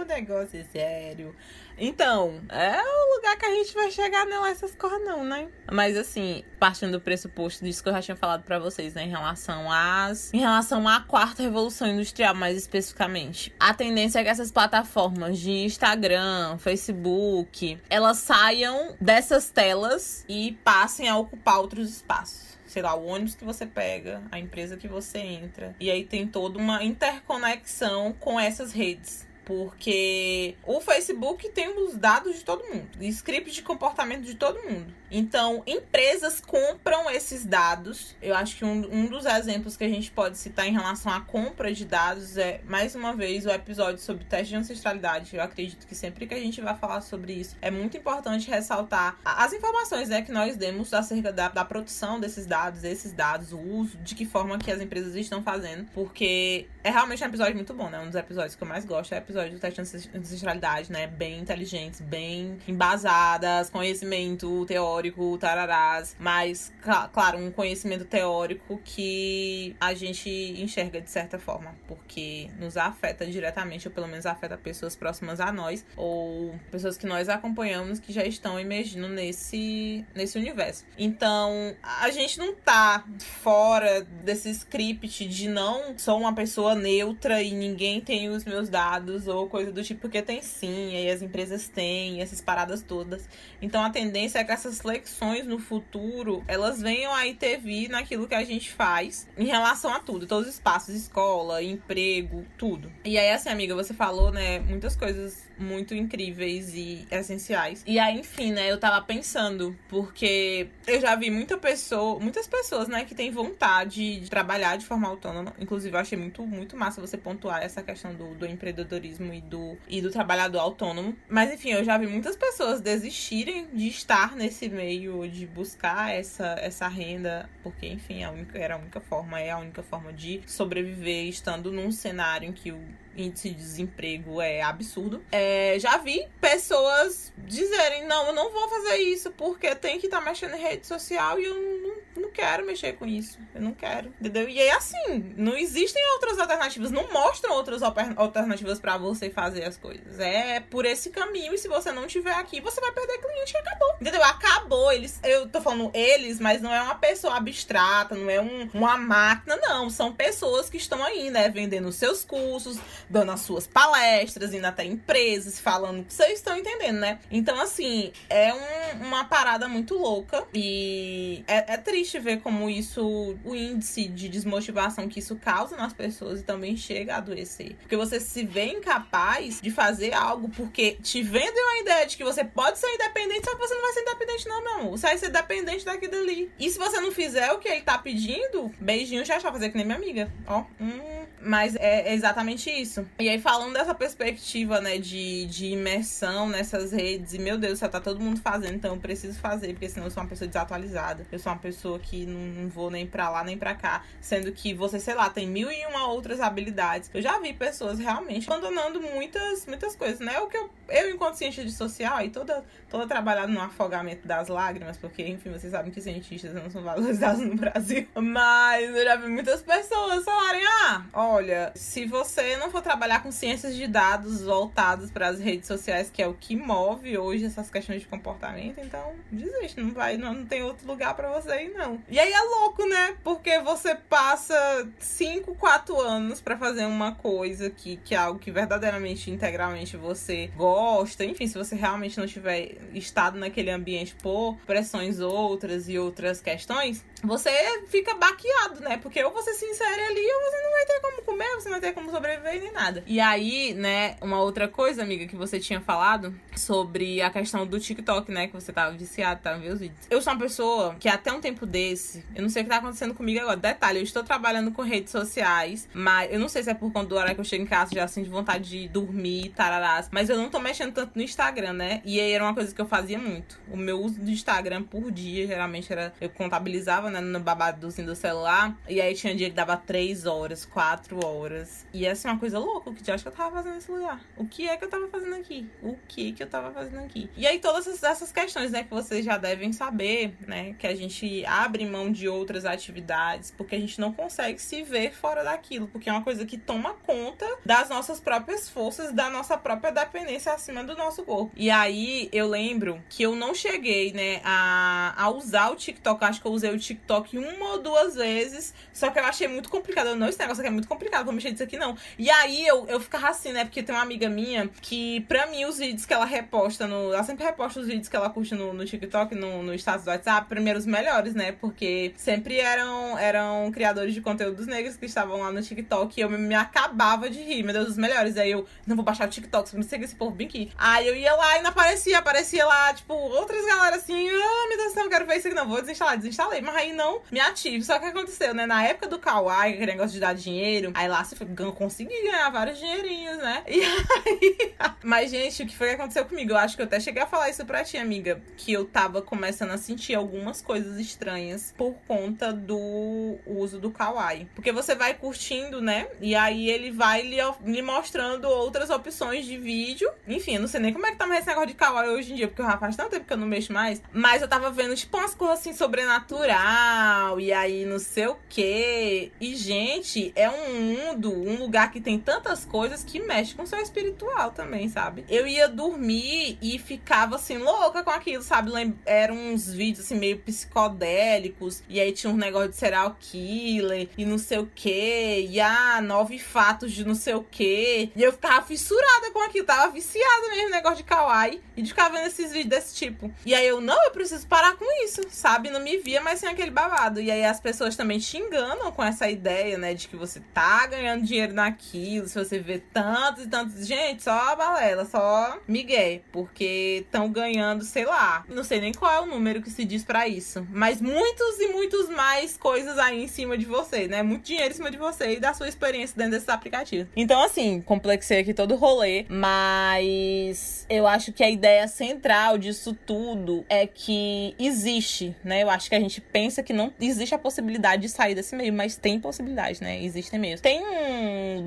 [0.00, 1.34] O negócio é sério.
[1.78, 5.48] Então, é o lugar que a gente vai chegar, não essas coisas não, né?
[5.70, 9.08] Mas assim, partindo do pressuposto disso que eu já tinha falado para vocês, né, em
[9.08, 13.54] relação às em relação à quarta revolução industrial mais especificamente.
[13.58, 21.08] A tendência é que essas plataformas de Instagram, Facebook, elas saiam dessas telas e passem
[21.08, 25.18] a ocupar outros espaços sei lá, o ônibus que você pega, a empresa que você
[25.18, 25.76] entra.
[25.78, 32.36] E aí tem toda uma interconexão com essas redes Porque o Facebook tem os dados
[32.36, 35.01] de todo mundo, script de comportamento de todo mundo.
[35.12, 38.16] Então, empresas compram esses dados.
[38.22, 41.20] Eu acho que um, um dos exemplos que a gente pode citar em relação à
[41.20, 45.36] compra de dados é, mais uma vez, o episódio sobre teste de ancestralidade.
[45.36, 49.18] Eu acredito que sempre que a gente vai falar sobre isso, é muito importante ressaltar
[49.24, 53.58] as informações né, que nós demos acerca da, da produção desses dados, esses dados, o
[53.58, 57.74] uso, de que forma que as empresas estão fazendo, porque é realmente um episódio muito
[57.74, 58.00] bom, né?
[58.00, 61.06] Um dos episódios que eu mais gosto é o episódio do teste de ancestralidade, né?
[61.06, 65.01] Bem inteligentes, bem embasadas, conhecimento teórico,
[65.38, 66.72] tararás, mas,
[67.12, 73.88] claro, um conhecimento teórico que a gente enxerga de certa forma, porque nos afeta diretamente,
[73.88, 78.24] ou pelo menos afeta pessoas próximas a nós, ou pessoas que nós acompanhamos que já
[78.24, 80.84] estão emergindo nesse, nesse universo.
[80.98, 83.04] Então, a gente não tá
[83.42, 89.26] fora desse script de não sou uma pessoa neutra e ninguém tem os meus dados
[89.26, 93.28] ou coisa do tipo, porque tem sim, e as empresas têm, essas paradas todas.
[93.60, 98.34] Então a tendência é que essas flexões no futuro, elas venham a intervir naquilo que
[98.34, 102.92] a gente faz em relação a tudo, todos os espaços, escola, emprego, tudo.
[103.02, 107.82] E aí assim, amiga, você falou, né, muitas coisas muito incríveis e essenciais.
[107.86, 112.88] E aí, enfim, né, eu tava pensando, porque eu já vi muita pessoa, muitas pessoas,
[112.88, 115.54] né, que têm vontade de trabalhar de forma autônoma.
[115.58, 119.76] Inclusive, eu achei muito, muito massa você pontuar essa questão do, do empreendedorismo e do,
[119.88, 121.16] e do trabalhador autônomo.
[121.28, 124.81] Mas, enfim, eu já vi muitas pessoas desistirem de estar nesse meio,
[125.28, 129.58] de buscar essa, essa renda, porque, enfim, a única, era a única forma, é a
[129.58, 132.80] única forma de sobreviver estando num cenário em que o
[133.16, 135.22] índice de desemprego é absurdo.
[135.30, 140.18] É, já vi pessoas dizerem: não, eu não vou fazer isso porque tem que estar
[140.18, 143.38] tá mexendo em rede social e eu não, não quero mexer com isso.
[143.54, 144.48] Eu não quero, entendeu?
[144.48, 149.76] E aí, assim, não existem outras alternativas, não mostram outras alternativas para você fazer as
[149.76, 150.18] coisas.
[150.18, 153.58] É por esse caminho, e se você não tiver aqui, você vai perder cliente e
[153.58, 153.94] acabou.
[154.00, 154.22] Entendeu?
[154.24, 154.92] Acabou.
[154.92, 158.96] Eles, eu tô falando eles, mas não é uma pessoa abstrata, não é um, uma
[158.96, 159.90] máquina, não.
[159.90, 162.78] São pessoas que estão aí, né, vendendo seus cursos,
[163.12, 167.18] dando as suas palestras, indo até empresas, falando vocês estão entendendo, né?
[167.30, 173.36] Então, assim, é um, uma parada muito louca e é, é, triste ver como isso,
[173.44, 177.76] o índice de desmotivação que isso causa nas pessoas e também chega a adoecer.
[177.80, 182.24] Porque você se vê incapaz de fazer algo porque te vendem a ideia de que
[182.24, 184.90] você pode ser independente, só que você não vai ser independente, não, meu amor.
[184.92, 186.50] Você vai ser dependente daquilo ali.
[186.58, 189.76] E se você não fizer o que ele tá pedindo, beijinho já já fazer que
[189.76, 190.32] nem minha amiga.
[190.46, 193.01] Ó, hum, mas é exatamente isso.
[193.18, 197.88] E aí, falando dessa perspectiva, né, de, de imersão nessas redes, e meu Deus, já
[197.88, 201.26] tá todo mundo fazendo, então eu preciso fazer, porque senão eu sou uma pessoa desatualizada.
[201.30, 204.04] Eu sou uma pessoa que não, não vou nem pra lá nem pra cá.
[204.20, 207.10] Sendo que você, sei lá, tem mil e uma outras habilidades.
[207.12, 210.38] Eu já vi pessoas realmente abandonando muitas, muitas coisas, né?
[210.40, 214.96] O que eu, eu enquanto cientista social, e toda, toda trabalhada no afogamento das lágrimas,
[214.96, 218.06] porque, enfim, vocês sabem que cientistas não são valorizados no Brasil.
[218.14, 223.32] Mas eu já vi muitas pessoas falarem: ah, olha, se você não for trabalhar com
[223.32, 227.70] ciências de dados voltados para as redes sociais, que é o que move hoje essas
[227.70, 231.70] questões de comportamento, então desiste, não vai, não, não tem outro lugar para você ir,
[231.70, 232.02] não.
[232.08, 233.16] E aí é louco, né?
[233.22, 238.50] Porque você passa 5, 4 anos para fazer uma coisa que, que é algo que
[238.50, 241.24] verdadeiramente, integralmente você gosta.
[241.24, 247.04] Enfim, se você realmente não tiver estado naquele ambiente por pressões outras e outras questões,
[247.22, 247.50] você
[247.88, 248.96] fica baqueado, né?
[248.98, 251.80] Porque ou você se insere ali ou você não vai ter como comer, você não
[251.80, 253.02] vai ter como sobreviver nem nada.
[253.06, 257.78] E aí, né, uma outra coisa, amiga, que você tinha falado sobre a questão do
[257.78, 258.46] TikTok, né?
[258.46, 260.06] Que você tava viciado, tava vendo os vídeos.
[260.10, 262.78] Eu sou uma pessoa que até um tempo desse, eu não sei o que tá
[262.78, 263.56] acontecendo comigo agora.
[263.56, 267.08] Detalhe, eu estou trabalhando com redes sociais, mas eu não sei se é por conta
[267.08, 270.08] do horário que eu chego em casa, já assim, de vontade de dormir, tararás.
[270.10, 272.02] Mas eu não tô mexendo tanto no Instagram, né?
[272.04, 273.60] E aí era uma coisa que eu fazia muito.
[273.70, 276.12] O meu uso do Instagram por dia, geralmente era.
[276.20, 278.76] Eu contabilizava, né, no babadozinho do celular.
[278.88, 281.86] E aí tinha dia que dava 3 horas, 4 horas.
[281.92, 282.90] E essa é uma coisa louca.
[282.90, 284.20] O que acho que eu tava fazendo nesse lugar?
[284.36, 285.68] O que é que eu tava fazendo aqui?
[285.82, 287.30] O que que eu tava fazendo aqui?
[287.36, 290.74] E aí todas essas questões, né, que vocês já devem saber, né?
[290.78, 295.12] Que a gente abre mão de outras atividades porque a gente não consegue se ver
[295.12, 295.88] fora daquilo.
[295.88, 300.52] Porque é uma coisa que toma conta das nossas próprias forças, da nossa própria dependência
[300.52, 301.52] acima do nosso corpo.
[301.56, 306.24] E aí eu lembro que eu não cheguei, né, a, a usar o TikTok.
[306.24, 308.74] Acho que eu usei o TikTok uma ou duas vezes.
[308.92, 310.08] Só que eu achei muito complicado.
[310.08, 311.96] Eu não, esse negócio aqui é muito complicado, vou mexer nisso aqui não.
[312.18, 313.64] E aí eu, eu ficava assim, né?
[313.64, 317.12] Porque tem uma amiga minha que, pra mim, os vídeos que ela reposta no.
[317.12, 320.10] Ela sempre reposta os vídeos que ela curte no, no TikTok, no, no status do
[320.10, 321.52] WhatsApp, primeiro os melhores, né?
[321.52, 326.30] Porque sempre eram, eram criadores de conteúdos negros que estavam lá no TikTok e eu
[326.30, 328.36] me, acabava de rir, meu Deus, os melhores.
[328.36, 330.72] Aí eu, não vou baixar o TikTok, só me seguir esse povo bem aqui.
[330.76, 334.78] Aí eu ia lá e não aparecia, aparecia lá, tipo, outras galera assim, ah, meu
[334.78, 336.60] Deus não quero ver isso aqui, não, vou desinstalar, desinstalei.
[336.60, 337.82] Mas aí não me ative.
[337.84, 338.66] Só que aconteceu, né?
[338.66, 341.36] Na época do Kawaii, aquele negócio de dar dinheiro, aí lá você
[341.76, 343.62] consegui ganhar vários dinheirinhos, né?
[343.72, 344.74] E aí.
[345.02, 346.52] Mas, gente, o que foi que aconteceu comigo?
[346.52, 348.40] Eu acho que eu até cheguei a falar isso pra ti, amiga.
[348.56, 354.48] Que eu tava começando a sentir algumas coisas estranhas por conta do uso do Kawaii.
[354.54, 356.08] Porque você vai curtindo, né?
[356.20, 360.10] E aí ele vai lhe, lhe mostrando outras opções de vídeo.
[360.26, 362.32] Enfim, eu não sei nem como é que tá mais esse negócio de Kawaii hoje
[362.32, 364.02] em dia, porque já faz tanto tempo que eu não mexo mais.
[364.12, 367.40] Mas eu tava vendo, tipo, umas coisas assim sobrenatural.
[367.40, 369.32] E aí não sei o quê.
[369.40, 373.66] E, gente, é um mundo, um lugar que tem tantas coisas que mexe com o
[373.66, 375.22] seu espiritual também, sabe?
[375.28, 378.72] Eu ia dormir e ficava assim, louca com aquilo, sabe?
[379.04, 381.82] Eram uns vídeos assim, meio psicodélicos.
[381.90, 385.46] E aí tinha um negócio de serial killer e não sei o quê.
[385.46, 388.10] E ah, nove fatos de não sei o quê.
[388.16, 391.60] E eu ficava fissurada com aquilo, tava viciada mesmo no negócio de kawaii.
[391.76, 393.30] E de ficar vendo esses vídeos desse tipo.
[393.44, 395.68] E aí eu, não, eu preciso parar com isso, sabe?
[395.68, 397.20] Não me via mais sem aquele babado.
[397.20, 399.92] E aí as pessoas também te enganam com essa ideia, né?
[399.92, 403.86] De que você tá ganhando dinheiro naquilo, se você vê tantos e tantos.
[403.86, 406.22] Gente, só balela, só migué.
[406.32, 408.44] Porque estão ganhando, sei lá.
[408.48, 410.66] Não sei nem qual é o número que se diz para isso.
[410.70, 414.22] Mas muitos e muitos mais coisas aí em cima de você, né?
[414.22, 417.08] Muito dinheiro em cima de você e da sua experiência dentro desses aplicativos.
[417.16, 419.26] Então, assim, complexei aqui todo o rolê.
[419.28, 425.62] Mas eu acho que a ideia central disso tudo é que existe, né?
[425.62, 428.72] Eu acho que a gente pensa que não existe a possibilidade de sair desse meio,
[428.72, 430.02] mas tem possibilidade, né?
[430.02, 430.62] Existem mesmo.
[430.62, 431.62] Tem um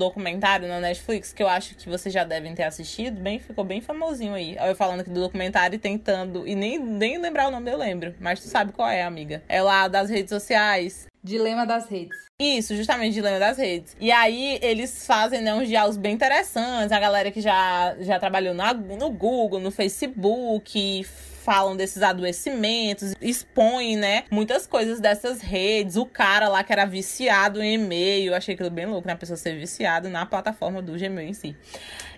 [0.46, 3.80] documentário na Netflix que eu acho que vocês já devem ter assistido, bem, ficou bem
[3.80, 4.56] famosinho aí.
[4.56, 8.14] Eu falando aqui do documentário e tentando, e nem, nem lembrar o nome eu lembro,
[8.20, 9.42] mas tu sabe qual é, amiga.
[9.48, 11.06] É lá das redes sociais.
[11.22, 12.16] Dilema das redes.
[12.38, 13.96] Isso, justamente dilema das redes.
[13.98, 16.92] E aí eles fazem né, uns diálogos bem interessantes.
[16.92, 21.04] A galera que já, já trabalhou na, no Google, no Facebook,
[21.46, 25.94] falam desses adoecimentos, expõem, né, muitas coisas dessas redes.
[25.94, 29.36] O cara lá que era viciado em e-mail, achei aquilo bem louco, né, a pessoa
[29.36, 31.54] ser viciado na plataforma do Gmail em si.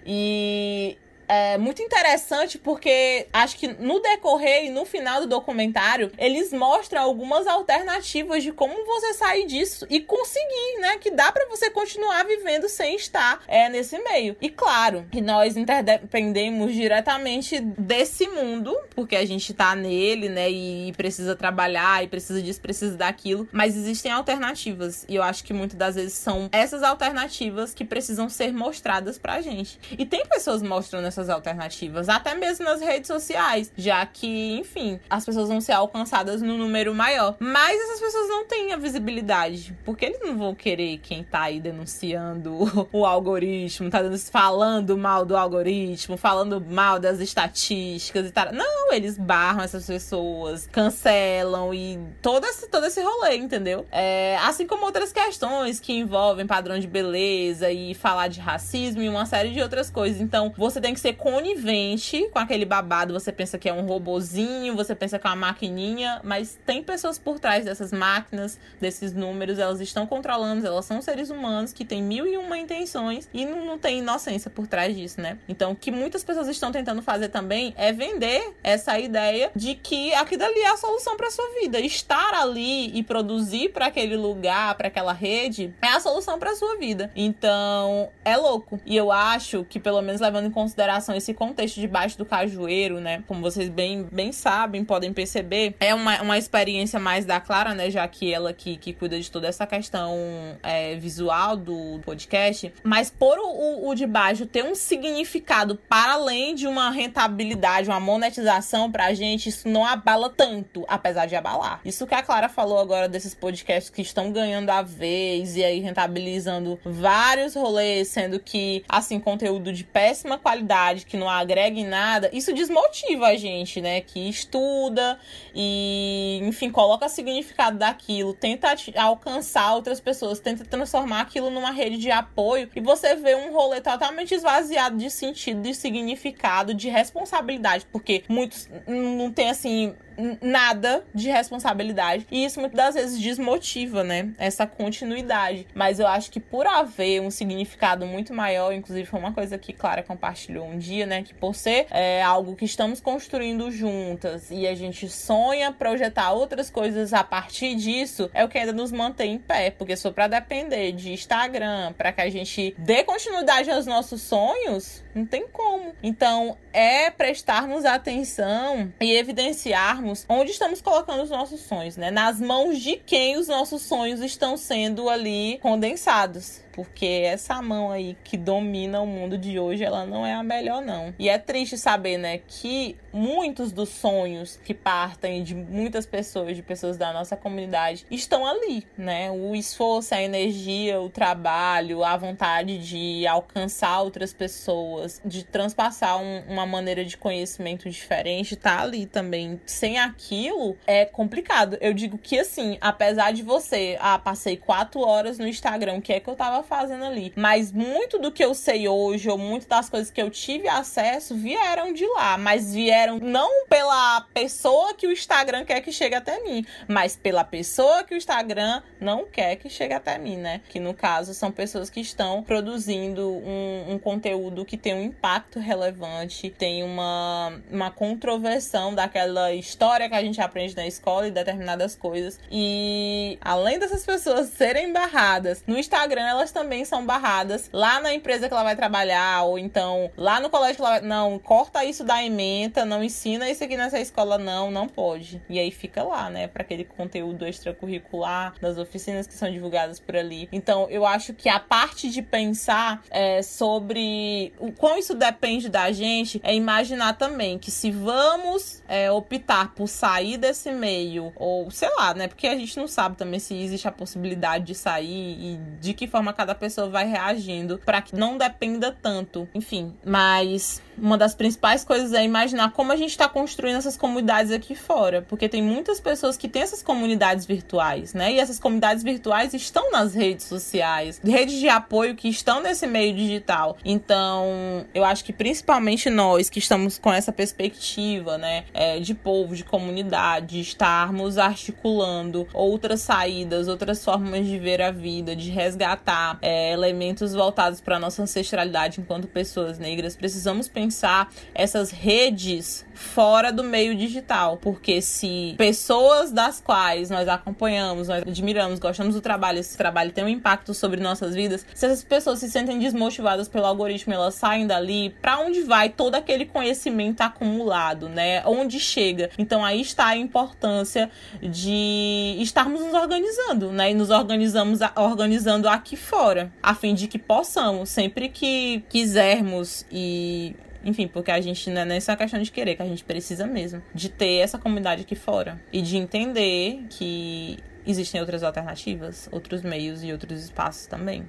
[0.06, 0.96] E
[1.28, 7.02] é muito interessante porque acho que no decorrer e no final do documentário eles mostram
[7.02, 10.96] algumas alternativas de como você sair disso e conseguir, né?
[10.98, 14.36] Que dá para você continuar vivendo sem estar é, nesse meio.
[14.40, 20.50] E claro, que nós interdependemos diretamente desse mundo, porque a gente tá nele, né?
[20.50, 23.48] E precisa trabalhar, e precisa disso, precisa daquilo.
[23.52, 25.04] Mas existem alternativas.
[25.08, 29.40] E eu acho que muitas das vezes são essas alternativas que precisam ser mostradas pra
[29.40, 29.78] gente.
[29.98, 35.00] E tem pessoas mostrando essas essas alternativas, até mesmo nas redes sociais, já que, enfim,
[35.10, 37.36] as pessoas vão ser alcançadas no número maior.
[37.40, 41.60] Mas essas pessoas não têm a visibilidade, porque eles não vão querer quem tá aí
[41.60, 43.98] denunciando o algoritmo, tá
[44.30, 48.52] falando mal do algoritmo, falando mal das estatísticas e tal.
[48.52, 53.86] Não, eles barram essas pessoas, cancelam e todo esse, todo esse rolê, entendeu?
[53.90, 59.08] É, assim como outras questões que envolvem padrão de beleza e falar de racismo e
[59.08, 60.20] uma série de outras coisas.
[60.20, 63.14] Então, você tem que ser ser conivente com aquele babado.
[63.14, 67.18] Você pensa que é um robozinho, você pensa que é uma maquininha, mas tem pessoas
[67.18, 72.02] por trás dessas máquinas, desses números, elas estão controlando, elas são seres humanos que têm
[72.02, 75.38] mil e uma intenções e não, não tem inocência por trás disso, né?
[75.48, 80.12] Então, o que muitas pessoas estão tentando fazer também é vender essa ideia de que
[80.14, 81.80] aquilo ali é a solução para sua vida.
[81.80, 86.76] Estar ali e produzir para aquele lugar, para aquela rede, é a solução para sua
[86.76, 87.10] vida.
[87.16, 88.80] Então, é louco.
[88.84, 93.00] E eu acho que, pelo menos levando em consideração consideração esse contexto debaixo do cajueiro,
[93.00, 93.22] né?
[93.26, 97.90] Como vocês bem, bem sabem, podem perceber, é uma, uma experiência mais da Clara, né?
[97.90, 100.16] Já que ela que, que cuida de toda essa questão
[100.62, 102.72] é, visual do podcast.
[102.82, 107.88] Mas por o, o, o de baixo ter um significado para além de uma rentabilidade,
[107.88, 111.80] uma monetização pra gente, isso não abala tanto, apesar de abalar.
[111.84, 115.80] Isso que a Clara falou agora desses podcasts que estão ganhando a vez e aí
[115.80, 122.30] rentabilizando vários rolês, sendo que, assim, conteúdo de péssima qualidade que não agrega em nada,
[122.32, 124.00] isso desmotiva a gente, né?
[124.00, 125.18] Que estuda
[125.54, 132.10] e, enfim, coloca significado daquilo, tenta alcançar outras pessoas, tenta transformar aquilo numa rede de
[132.10, 138.24] apoio e você vê um rolê totalmente esvaziado de sentido, de significado, de responsabilidade, porque
[138.28, 139.94] muitos não tem assim
[140.42, 142.26] nada de responsabilidade.
[142.30, 144.30] E isso muitas das vezes desmotiva, né?
[144.38, 145.66] Essa continuidade.
[145.74, 149.72] Mas eu acho que por haver um significado muito maior, inclusive foi uma coisa que
[149.72, 151.22] Clara compartilhou um dia, né?
[151.22, 156.70] Que por ser é, algo que estamos construindo juntas e a gente sonha projetar outras
[156.70, 159.70] coisas a partir disso, é o que ainda nos mantém em pé.
[159.70, 164.22] Porque se for pra depender de Instagram, para que a gente dê continuidade aos nossos
[164.22, 165.92] sonhos, não tem como.
[166.02, 172.10] Então, é prestarmos atenção e evidenciarmos onde estamos colocando os nossos sonhos, né?
[172.10, 178.16] Nas mãos de quem os nossos sonhos estão sendo ali condensados porque essa mão aí
[178.22, 181.12] que domina o mundo de hoje, ela não é a melhor não.
[181.18, 186.62] E é triste saber, né, que muitos dos sonhos que partem de muitas pessoas, de
[186.62, 189.28] pessoas da nossa comunidade, estão ali, né?
[189.28, 196.44] O esforço, a energia, o trabalho, a vontade de alcançar outras pessoas, de transpassar um,
[196.48, 199.60] uma maneira de conhecimento diferente, tá ali também.
[199.66, 201.76] Sem aquilo é complicado.
[201.80, 206.12] Eu digo que assim, apesar de você, ah, passei quatro horas no Instagram, o que
[206.12, 207.32] é que eu tava fazendo ali.
[207.34, 211.34] Mas muito do que eu sei hoje, ou muito das coisas que eu tive acesso,
[211.34, 212.36] vieram de lá.
[212.36, 217.42] Mas vieram não pela pessoa que o Instagram quer que chegue até mim, mas pela
[217.42, 220.60] pessoa que o Instagram não quer que chegue até mim, né?
[220.68, 225.58] Que no caso são pessoas que estão produzindo um, um conteúdo que tem um impacto
[225.58, 231.96] relevante, tem uma, uma controversão daquela história que a gente aprende na escola e determinadas
[231.96, 232.38] coisas.
[232.50, 238.48] E além dessas pessoas serem barradas no Instagram, elas também são barradas lá na empresa
[238.48, 241.00] que ela vai trabalhar, ou então lá no colégio que ela vai.
[241.00, 245.42] Não, corta isso da ementa, não ensina isso aqui nessa escola, não, não pode.
[245.48, 250.16] E aí fica lá, né, para aquele conteúdo extracurricular, das oficinas que são divulgadas por
[250.16, 250.48] ali.
[250.52, 255.90] Então, eu acho que a parte de pensar é, sobre o quão isso depende da
[255.92, 261.88] gente é imaginar também que se vamos é, optar por sair desse meio, ou sei
[261.96, 265.58] lá, né, porque a gente não sabe também se existe a possibilidade de sair e
[265.80, 269.48] de que forma cada pessoa vai reagindo para que não dependa tanto.
[269.52, 274.52] Enfim, mas uma das principais coisas é imaginar como a gente está construindo essas comunidades
[274.52, 278.32] aqui fora, porque tem muitas pessoas que têm essas comunidades virtuais, né?
[278.32, 283.12] E essas comunidades virtuais estão nas redes sociais, redes de apoio que estão nesse meio
[283.14, 283.76] digital.
[283.84, 289.56] Então, eu acho que principalmente nós que estamos com essa perspectiva, né, é, de povo,
[289.56, 296.72] de comunidade, estarmos articulando outras saídas, outras formas de ver a vida, de resgatar é,
[296.72, 303.94] elementos voltados para nossa ancestralidade enquanto pessoas negras, precisamos pensar essas redes fora do meio
[303.94, 310.10] digital, porque se pessoas das quais nós acompanhamos, nós admiramos, gostamos do trabalho, esse trabalho
[310.10, 314.34] tem um impacto sobre nossas vidas, se essas pessoas se sentem desmotivadas pelo algoritmo, elas
[314.34, 318.42] saem dali, para onde vai todo aquele conhecimento acumulado, né?
[318.44, 319.30] Onde chega?
[319.38, 321.08] Então aí está a importância
[321.40, 323.92] de estarmos nos organizando, né?
[323.92, 330.56] E nos organizamos organizando aqui fora a fim de que possamos, sempre que quisermos e
[330.84, 333.46] enfim, porque a gente não é nem só questão de querer, que a gente precisa
[333.46, 339.62] mesmo de ter essa comunidade aqui fora e de entender que existem outras alternativas, outros
[339.62, 341.28] meios e outros espaços também.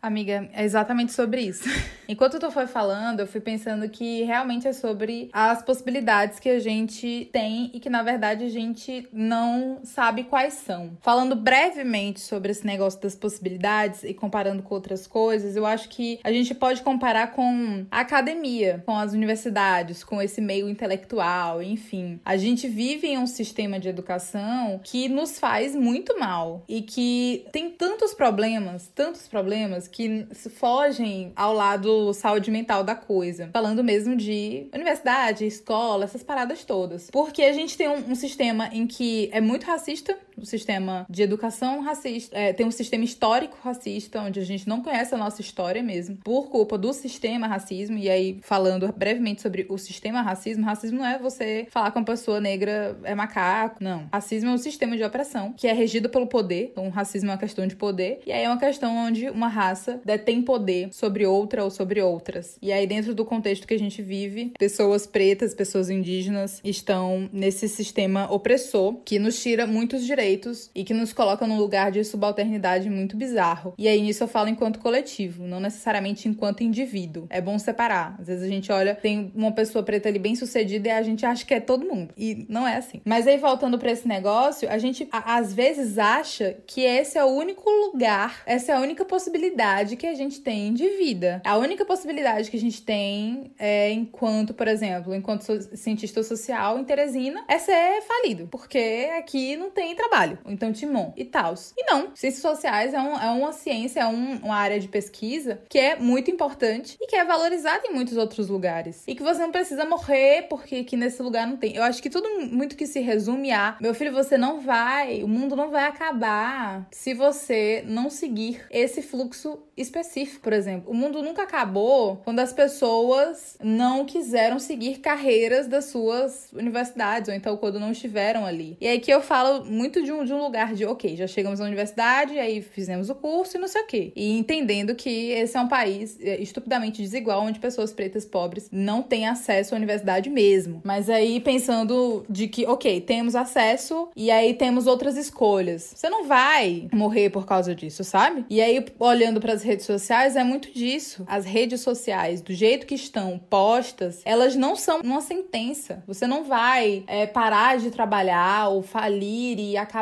[0.00, 1.68] Amiga, é exatamente sobre isso.
[2.08, 6.58] Enquanto tu foi falando, eu fui pensando que realmente é sobre as possibilidades que a
[6.58, 10.96] gente tem e que na verdade a gente não sabe quais são.
[11.02, 16.18] Falando brevemente sobre esse negócio das possibilidades e comparando com outras coisas, eu acho que
[16.24, 22.18] a gente pode comparar com a academia, com as universidades, com esse meio intelectual, enfim.
[22.24, 27.44] A gente vive em um sistema de educação que nos faz muito mal e que
[27.52, 33.50] tem tantos problemas, tantos problemas que fogem ao lado saúde mental da coisa.
[33.52, 37.10] Falando mesmo de universidade, escola, essas paradas todas.
[37.10, 41.22] Porque a gente tem um, um sistema em que é muito racista, um sistema de
[41.22, 45.40] educação racista, é, tem um sistema histórico racista, onde a gente não conhece a nossa
[45.40, 47.98] história mesmo, por culpa do sistema racismo.
[47.98, 52.04] E aí, falando brevemente sobre o sistema racismo, racismo não é você falar com uma
[52.04, 54.08] pessoa negra é macaco, não.
[54.12, 56.70] Racismo é um sistema de opressão que é regido pelo poder.
[56.72, 58.20] Então, racismo é uma questão de poder.
[58.26, 62.00] E aí é uma questão onde uma raça raça detém poder sobre outra ou sobre
[62.00, 62.58] outras.
[62.60, 67.68] E aí, dentro do contexto que a gente vive, pessoas pretas, pessoas indígenas estão nesse
[67.68, 70.27] sistema opressor que nos tira muitos direitos
[70.74, 73.74] e que nos colocam num lugar de subalternidade muito bizarro.
[73.78, 77.26] E aí nisso eu falo enquanto coletivo, não necessariamente enquanto indivíduo.
[77.30, 78.16] É bom separar.
[78.18, 81.24] Às vezes a gente olha, tem uma pessoa preta ali bem sucedida e a gente
[81.24, 82.12] acha que é todo mundo.
[82.16, 83.00] E não é assim.
[83.04, 87.24] Mas aí voltando para esse negócio, a gente a, às vezes acha que esse é
[87.24, 91.40] o único lugar, essa é a única possibilidade que a gente tem de vida.
[91.44, 96.78] A única possibilidade que a gente tem é enquanto, por exemplo, enquanto so cientista social
[96.78, 98.48] em Teresina, é ser falido.
[98.50, 100.17] Porque aqui não tem trabalho.
[100.46, 101.54] Então, Timon e tal.
[101.76, 105.60] E não, ciências sociais é, um, é uma ciência, é um, uma área de pesquisa
[105.68, 109.04] que é muito importante e que é valorizada em muitos outros lugares.
[109.06, 111.76] E que você não precisa morrer porque aqui nesse lugar não tem.
[111.76, 115.28] Eu acho que tudo muito que se resume a: meu filho, você não vai, o
[115.28, 120.90] mundo não vai acabar se você não seguir esse fluxo específico, por exemplo.
[120.90, 127.34] O mundo nunca acabou quando as pessoas não quiseram seguir carreiras das suas universidades, ou
[127.34, 128.76] então quando não estiveram ali.
[128.80, 131.60] E aí que eu falo muito de um, de um lugar de, ok, já chegamos
[131.60, 134.12] na universidade, aí fizemos o curso e não sei o quê.
[134.16, 139.02] E entendendo que esse é um país é, estupidamente desigual, onde pessoas pretas pobres não
[139.02, 140.80] têm acesso à universidade mesmo.
[140.82, 145.92] Mas aí pensando de que, ok, temos acesso e aí temos outras escolhas.
[145.94, 148.46] Você não vai morrer por causa disso, sabe?
[148.48, 151.24] E aí, olhando para as redes sociais, é muito disso.
[151.26, 156.02] As redes sociais, do jeito que estão postas, elas não são uma sentença.
[156.06, 159.97] Você não vai é, parar de trabalhar ou falir e acabar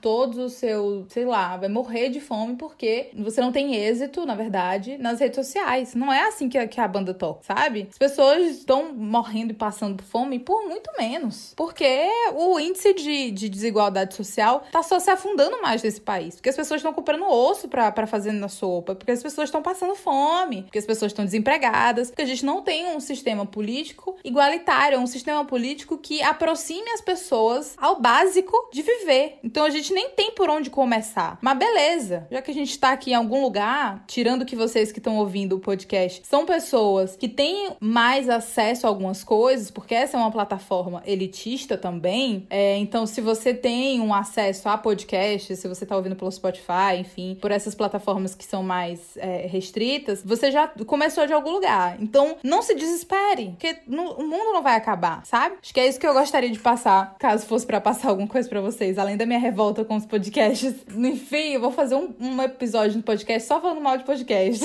[0.00, 4.34] todos os seus, sei lá, vai morrer de fome porque você não tem êxito, na
[4.34, 5.94] verdade, nas redes sociais.
[5.94, 7.88] Não é assim que a, que a banda toca, sabe?
[7.90, 11.52] As pessoas estão morrendo e passando fome por muito menos.
[11.56, 16.36] Porque o índice de, de desigualdade social tá só se afundando mais nesse país.
[16.36, 18.94] Porque as pessoas estão comprando osso para fazer na sopa.
[18.94, 20.62] Porque as pessoas estão passando fome.
[20.62, 22.10] Porque as pessoas estão desempregadas.
[22.10, 24.98] Porque a gente não tem um sistema político igualitário.
[24.98, 29.27] Um sistema político que aproxime as pessoas ao básico de viver.
[29.42, 31.38] Então a gente nem tem por onde começar.
[31.40, 32.26] Mas beleza.
[32.30, 35.56] Já que a gente tá aqui em algum lugar, tirando que vocês que estão ouvindo
[35.56, 40.30] o podcast são pessoas que têm mais acesso a algumas coisas, porque essa é uma
[40.30, 42.46] plataforma elitista também.
[42.48, 46.98] É, então, se você tem um acesso a podcasts, se você tá ouvindo pelo Spotify,
[46.98, 51.96] enfim, por essas plataformas que são mais é, restritas, você já começou de algum lugar.
[52.00, 55.56] Então, não se desespere, porque no, o mundo não vai acabar, sabe?
[55.62, 58.48] Acho que é isso que eu gostaria de passar, caso fosse para passar alguma coisa
[58.48, 60.74] para vocês, além da minha revolta com os podcasts.
[60.96, 64.64] Enfim, eu vou fazer um, um episódio no podcast só falando mal de podcast.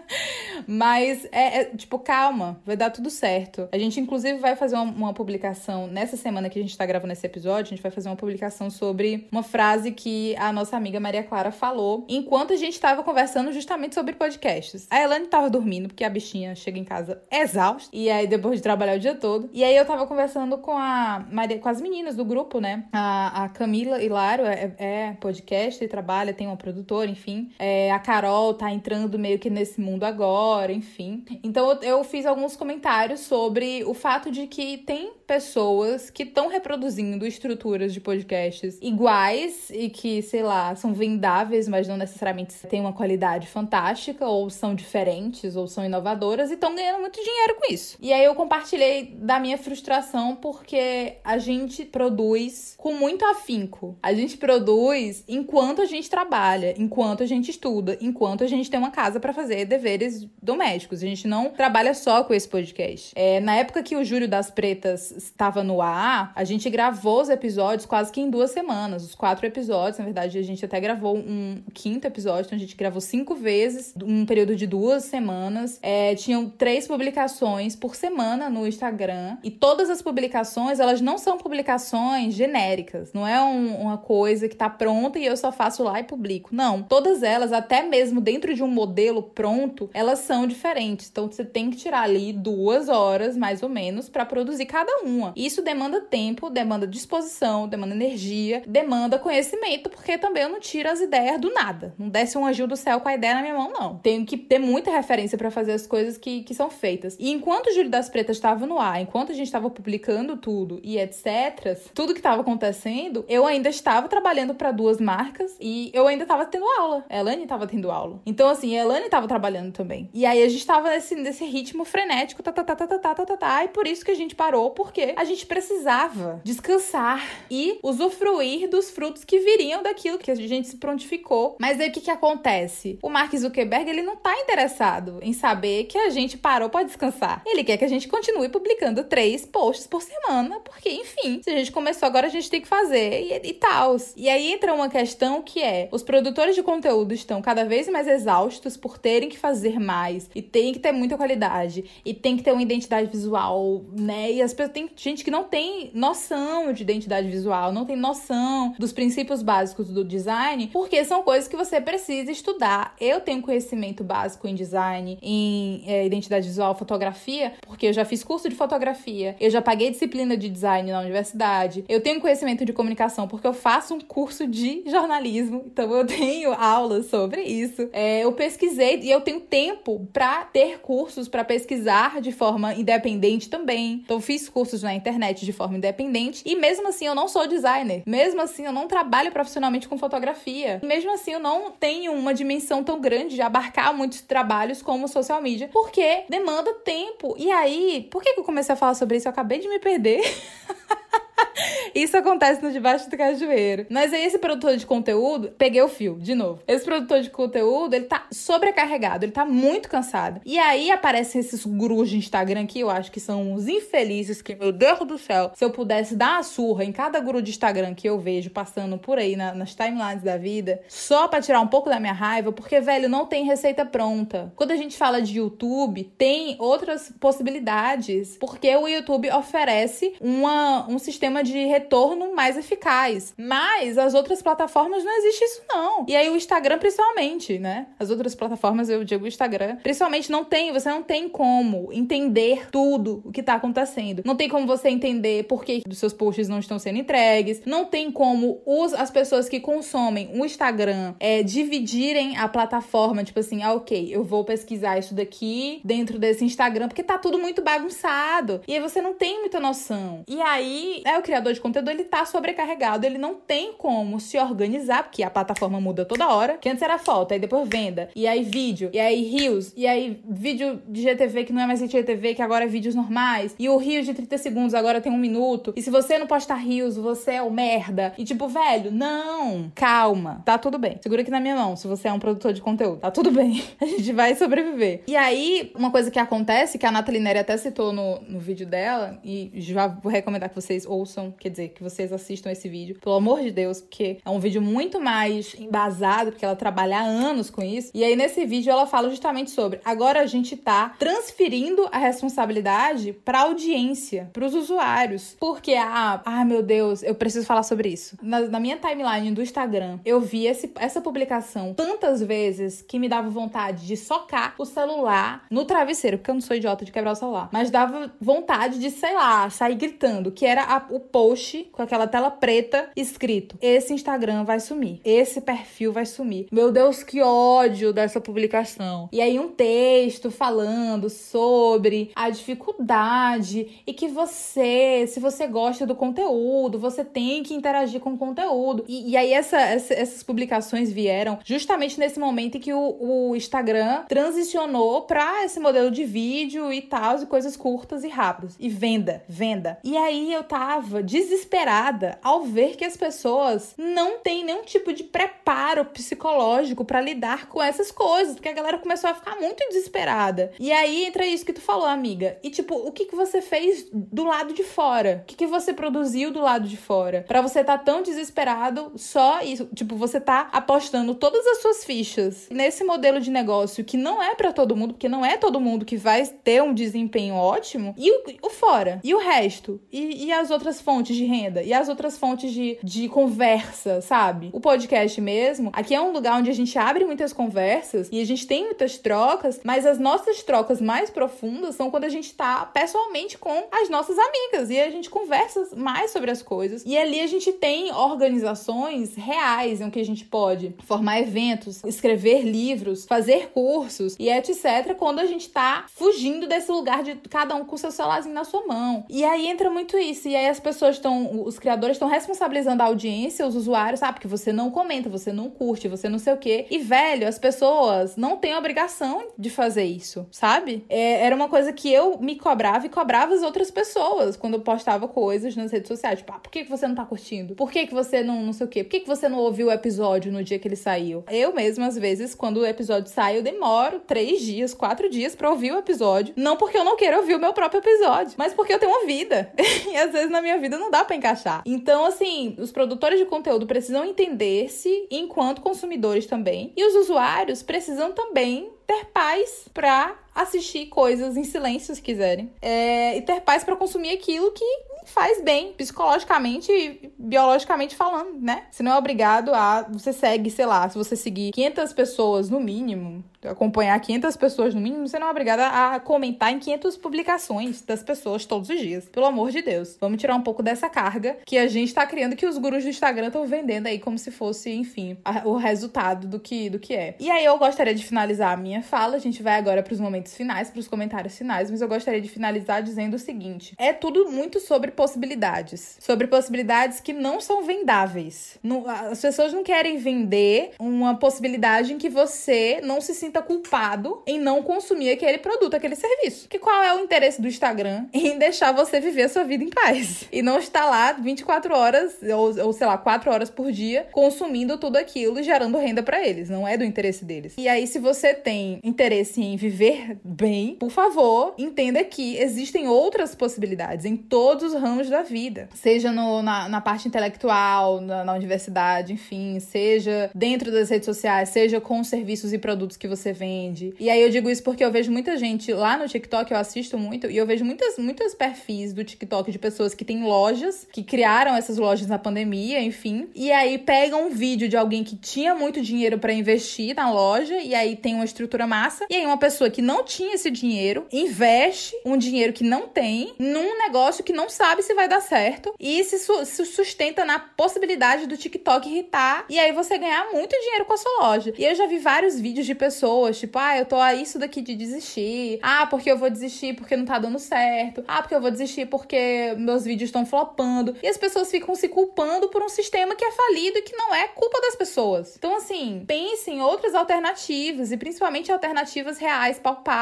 [0.66, 3.68] Mas é, é, tipo, calma, vai dar tudo certo.
[3.70, 7.12] A gente, inclusive, vai fazer uma, uma, publicação nessa semana que a gente tá gravando
[7.12, 7.72] esse episódio.
[7.72, 11.52] A gente vai fazer uma publicação sobre uma frase que a nossa amiga Maria Clara
[11.52, 14.86] falou enquanto a gente tava conversando justamente sobre podcasts.
[14.90, 17.90] A Elane tava dormindo, porque a bichinha chega em casa exausta.
[17.92, 19.50] E aí, depois de trabalhar o dia todo.
[19.52, 22.84] E aí, eu tava conversando com a Maria, com as meninas do grupo, né?
[22.92, 27.50] A, a Camila Hilário é, é podcast e trabalha, tem uma produtora, enfim.
[27.58, 31.24] É, a Carol tá entrando meio que nesse mundo agora, enfim.
[31.42, 37.26] Então eu fiz alguns comentários sobre o fato de que tem pessoas que estão reproduzindo
[37.26, 42.92] estruturas de podcasts iguais e que, sei lá, são vendáveis, mas não necessariamente têm uma
[42.92, 47.96] qualidade fantástica, ou são diferentes, ou são inovadoras, e estão ganhando muito dinheiro com isso.
[48.00, 53.96] E aí eu compartilhei da minha frustração porque a gente produz com muito afinco.
[54.02, 58.78] A gente produz enquanto a gente trabalha, enquanto a gente estuda, enquanto a gente tem
[58.78, 61.02] uma casa para fazer deveres domésticos.
[61.02, 63.12] A gente não trabalha só com esse podcast.
[63.14, 67.28] É, na época que o Júlio das Pretas estava no ar, a gente gravou os
[67.28, 69.04] episódios quase que em duas semanas.
[69.04, 72.76] Os quatro episódios, na verdade, a gente até gravou um quinto episódio, então a gente
[72.76, 75.78] gravou cinco vezes, um período de duas semanas.
[75.82, 79.38] É, tinham três publicações por semana no Instagram.
[79.42, 83.12] E todas as publicações, elas não são publicações genéricas.
[83.12, 86.50] Não é um, uma coisa que tá pronta e eu só faço lá e publico.
[86.52, 86.82] Não.
[86.82, 91.08] Todas elas, até mesmo dentro de um modelo pronto, elas são diferentes.
[91.10, 95.32] Então você tem que tirar ali duas horas, mais ou menos, para produzir cada uma.
[95.36, 101.00] Isso demanda tempo, demanda disposição, demanda energia, demanda conhecimento, porque também eu não tiro as
[101.00, 101.94] ideias do nada.
[101.98, 103.98] Não desce um anjo do céu com a ideia na minha mão, não.
[103.98, 107.16] Tenho que ter muita referência para fazer as coisas que, que são feitas.
[107.18, 110.80] E enquanto o Júlio das Pretas estava no ar, enquanto a gente estava publicando tudo
[110.82, 116.06] e etc., tudo que estava acontecendo, eu ainda estava trabalhando para duas marcas e eu
[116.06, 117.04] ainda estava tendo aula.
[117.08, 118.20] A Elane estava tendo aula.
[118.26, 120.08] Então, assim, a Elane estava trabalhando também.
[120.12, 123.26] E aí a gente estava nesse, nesse ritmo frenético, tá, tá, tá, tá, tá, tá,
[123.26, 127.20] tá, tá, e por isso que a gente parou, porque porque a gente precisava descansar
[127.50, 131.56] e usufruir dos frutos que viriam daquilo que a gente se prontificou.
[131.60, 132.96] Mas aí o que, que acontece?
[133.02, 137.42] O Mark Zuckerberg ele não tá interessado em saber que a gente parou para descansar.
[137.44, 141.56] Ele quer que a gente continue publicando três posts por semana, porque, enfim, se a
[141.56, 143.96] gente começou agora, a gente tem que fazer e, e tal.
[144.16, 148.06] E aí entra uma questão que é: os produtores de conteúdo estão cada vez mais
[148.06, 152.44] exaustos por terem que fazer mais e tem que ter muita qualidade e tem que
[152.44, 154.30] ter uma identidade visual, né?
[154.30, 158.74] E as pessoas tem gente que não tem noção de identidade visual, não tem noção
[158.78, 162.94] dos princípios básicos do design, porque são coisas que você precisa estudar.
[163.00, 168.22] Eu tenho conhecimento básico em design, em é, identidade visual, fotografia, porque eu já fiz
[168.24, 172.72] curso de fotografia, eu já paguei disciplina de design na universidade, eu tenho conhecimento de
[172.72, 177.88] comunicação porque eu faço um curso de jornalismo, então eu tenho aulas sobre isso.
[177.92, 183.48] É, eu pesquisei e eu tenho tempo para ter cursos para pesquisar de forma independente
[183.48, 184.02] também.
[184.04, 188.02] Então fiz cursos na internet de forma independente e mesmo assim eu não sou designer.
[188.06, 190.80] Mesmo assim eu não trabalho profissionalmente com fotografia.
[190.82, 195.08] E mesmo assim eu não tenho uma dimensão tão grande de abarcar muitos trabalhos como
[195.08, 197.34] social media, porque demanda tempo.
[197.38, 199.28] E aí, por que, que eu comecei a falar sobre isso?
[199.28, 200.20] Eu acabei de me perder.
[201.94, 203.86] Isso acontece no Debaixo do Cajueiro.
[203.88, 206.60] Mas aí esse produtor de conteúdo, peguei o fio, de novo.
[206.66, 210.40] Esse produtor de conteúdo, ele tá sobrecarregado, ele tá muito cansado.
[210.44, 214.54] E aí aparecem esses gurus de Instagram que eu acho que são os infelizes que,
[214.54, 217.94] meu Deus do céu, se eu pudesse dar uma surra em cada guru de Instagram
[217.94, 221.66] que eu vejo passando por aí na, nas timelines da vida, só para tirar um
[221.66, 224.52] pouco da minha raiva, porque, velho, não tem receita pronta.
[224.56, 230.98] Quando a gente fala de YouTube, tem outras possibilidades, porque o YouTube oferece uma, um
[231.04, 233.34] sistema de retorno mais eficaz.
[233.36, 236.06] Mas as outras plataformas não existe isso não.
[236.08, 237.86] E aí o Instagram principalmente, né?
[237.98, 242.70] As outras plataformas, eu digo o Instagram, principalmente não tem, você não tem como entender
[242.70, 244.22] tudo o que tá acontecendo.
[244.24, 247.62] Não tem como você entender por que os seus posts não estão sendo entregues.
[247.64, 253.40] Não tem como os, as pessoas que consomem o Instagram é, dividirem a plataforma, tipo
[253.40, 257.62] assim, ah, ok, eu vou pesquisar isso daqui dentro desse Instagram, porque tá tudo muito
[257.62, 258.62] bagunçado.
[258.66, 260.22] E aí você não tem muita noção.
[260.28, 264.38] E aí, é o criador de conteúdo ele tá sobrecarregado, ele não tem como se
[264.38, 266.58] organizar, porque a plataforma muda toda hora.
[266.58, 270.20] Que antes era foto, aí depois venda, e aí vídeo, e aí rios, e aí
[270.28, 273.76] vídeo de GTV que não é mais GTV, que agora é vídeos normais, e o
[273.76, 275.72] rio de 30 segundos agora tem um minuto.
[275.76, 278.12] E se você não postar rios, você é o merda.
[278.18, 280.98] E tipo, velho, não, calma, tá tudo bem.
[281.00, 283.62] Segura aqui na minha mão, se você é um produtor de conteúdo, tá tudo bem.
[283.80, 285.02] A gente vai sobreviver.
[285.06, 288.66] E aí, uma coisa que acontece, que a Nathalie Neri até citou no, no vídeo
[288.66, 292.96] dela, e já vou recomendar que vocês ouçam, quer dizer, que vocês assistam esse vídeo,
[293.00, 297.02] pelo amor de Deus, porque é um vídeo muito mais embasado, porque ela trabalha há
[297.02, 297.90] anos com isso.
[297.94, 303.12] E aí, nesse vídeo, ela fala justamente sobre agora a gente tá transferindo a responsabilidade
[303.24, 305.36] pra audiência, pros usuários.
[305.38, 308.16] Porque, ah, ah meu Deus, eu preciso falar sobre isso.
[308.22, 313.08] Na, na minha timeline do Instagram, eu vi esse, essa publicação tantas vezes que me
[313.08, 317.12] dava vontade de socar o celular no travesseiro, porque eu não sou idiota de quebrar
[317.12, 321.68] o celular, mas dava vontade de, sei lá, sair gritando, que era a, o post
[321.72, 325.00] com aquela tela preta escrito: Esse Instagram vai sumir.
[325.04, 326.46] Esse perfil vai sumir.
[326.50, 329.08] Meu Deus, que ódio dessa publicação.
[329.12, 335.94] E aí um texto falando sobre a dificuldade e que você, se você gosta do
[335.94, 338.84] conteúdo, você tem que interagir com o conteúdo.
[338.88, 343.36] E, e aí essa, essa, essas publicações vieram justamente nesse momento em que o, o
[343.36, 348.56] Instagram transicionou para esse modelo de vídeo e tal, e coisas curtas e rápidas.
[348.58, 349.78] E venda, venda.
[349.84, 354.92] E aí eu tava desesperada desesperada ao ver que as pessoas não têm nenhum tipo
[354.92, 359.66] de preparo psicológico para lidar com essas coisas, porque a galera começou a ficar muito
[359.68, 360.52] desesperada.
[360.58, 362.38] E aí entra isso que tu falou, amiga.
[362.42, 365.22] E tipo, o que que você fez do lado de fora?
[365.22, 367.24] O que que você produziu do lado de fora?
[367.26, 371.84] Para você estar tá tão desesperado só isso, tipo, você tá apostando todas as suas
[371.84, 375.60] fichas nesse modelo de negócio que não é para todo mundo, porque não é todo
[375.60, 377.94] mundo que vai ter um desempenho ótimo.
[377.96, 379.00] E o, o fora?
[379.02, 379.80] E o resto?
[379.92, 384.50] E, e as outras fontes de renda e as outras fontes de, de conversa, sabe?
[384.52, 388.26] O podcast mesmo, aqui é um lugar onde a gente abre muitas conversas e a
[388.26, 392.66] gente tem muitas trocas, mas as nossas trocas mais profundas são quando a gente tá
[392.66, 396.82] pessoalmente com as nossas amigas e a gente conversa mais sobre as coisas.
[396.84, 402.42] E ali a gente tem organizações reais em que a gente pode formar eventos, escrever
[402.42, 404.94] livros, fazer cursos e etc.
[404.98, 408.66] Quando a gente tá fugindo desse lugar de cada um com seu celularzinho na sua
[408.66, 409.06] mão.
[409.08, 410.28] E aí entra muito isso.
[410.28, 414.14] E aí as pessoas estão os criadores estão responsabilizando a audiência, os usuários, sabe?
[414.14, 416.66] Porque você não comenta, você não curte, você não sei o quê.
[416.70, 420.84] E, velho, as pessoas não têm obrigação de fazer isso, sabe?
[420.88, 424.60] É, era uma coisa que eu me cobrava e cobrava as outras pessoas quando eu
[424.60, 426.18] postava coisas nas redes sociais.
[426.18, 427.54] Tipo, ah, por que, que você não tá curtindo?
[427.54, 428.84] Por que, que você não, não sei o quê?
[428.84, 431.24] Por que, que você não ouviu o episódio no dia que ele saiu?
[431.30, 435.50] Eu mesma, às vezes, quando o episódio sai, eu demoro três dias, quatro dias pra
[435.50, 436.34] ouvir o episódio.
[436.36, 439.06] Não porque eu não quero ouvir o meu próprio episódio, mas porque eu tenho uma
[439.06, 439.52] vida.
[439.90, 441.62] e às vezes na minha vida não dá para encaixar.
[441.66, 446.72] Então, assim, os produtores de conteúdo precisam entender-se enquanto consumidores também.
[446.76, 452.50] E os usuários precisam também ter paz pra assistir coisas em silêncio se quiserem.
[452.60, 454.64] É, e ter paz para consumir aquilo que
[455.04, 458.64] faz bem, psicologicamente e biologicamente falando, né?
[458.70, 459.82] Você não é obrigado a.
[459.92, 464.80] Você segue, sei lá, se você seguir 500 pessoas no mínimo, acompanhar 500 pessoas no
[464.80, 469.08] mínimo, você não é obrigado a comentar em 500 publicações das pessoas todos os dias.
[469.08, 469.96] Pelo amor de Deus.
[470.00, 472.90] Vamos tirar um pouco dessa carga que a gente tá criando, que os gurus do
[472.90, 476.94] Instagram estão vendendo aí como se fosse, enfim, a, o resultado do que, do que
[476.94, 477.14] é.
[477.20, 479.16] E aí eu gostaria de finalizar a minha fala.
[479.16, 482.20] A gente vai agora para os momentos finais, para os comentários finais, mas eu gostaria
[482.20, 485.96] de finalizar dizendo o seguinte: é tudo muito sobre possibilidades.
[486.00, 488.58] Sobre possibilidades que não são vendáveis.
[488.62, 494.22] Não, as pessoas não querem vender uma possibilidade em que você não se sinta culpado
[494.26, 496.48] em não consumir aquele produto, aquele serviço.
[496.48, 499.70] Que qual é o interesse do Instagram em deixar você viver a sua vida em
[499.70, 500.24] paz?
[500.32, 504.78] E não estar lá 24 horas, ou, ou sei lá, 4 horas por dia, consumindo
[504.78, 506.48] tudo aquilo e gerando renda para eles.
[506.48, 507.54] Não é do interesse deles.
[507.58, 513.34] E aí, se você tem interesse em viver bem, por favor, entenda que existem outras
[513.34, 515.68] possibilidades em todos os ramos da vida.
[515.74, 521.48] Seja no, na, na parte intelectual, na, na universidade, enfim, seja dentro das redes sociais,
[521.48, 523.94] seja com os serviços e produtos que você vende.
[523.98, 526.98] E aí eu digo isso porque eu vejo muita gente lá no TikTok, eu assisto
[526.98, 531.02] muito, e eu vejo muitas, muitos perfis do TikTok de pessoas que têm lojas, que
[531.02, 533.28] criaram essas lojas na pandemia, enfim.
[533.34, 537.58] E aí pegam um vídeo de alguém que tinha muito dinheiro para investir na loja,
[537.58, 539.06] e aí tem uma estrutura massa.
[539.10, 543.34] E aí uma pessoa que não tinha esse dinheiro investe um dinheiro que não tem
[543.38, 547.38] num negócio que não sabe se vai dar certo e se, su se sustenta na
[547.38, 551.52] possibilidade do TikTok irritar e aí você ganhar muito dinheiro com a sua loja.
[551.56, 554.60] E eu já vi vários vídeos de pessoas, tipo, ah, eu tô a isso daqui
[554.60, 555.58] de desistir.
[555.62, 558.04] Ah, porque eu vou desistir porque não tá dando certo.
[558.06, 560.96] Ah, porque eu vou desistir porque meus vídeos estão flopando.
[561.02, 564.14] E as pessoas ficam se culpando por um sistema que é falido e que não
[564.14, 565.36] é culpa das pessoas.
[565.36, 569.93] Então, assim, pense em outras alternativas e principalmente alternativas reais, palpáveis,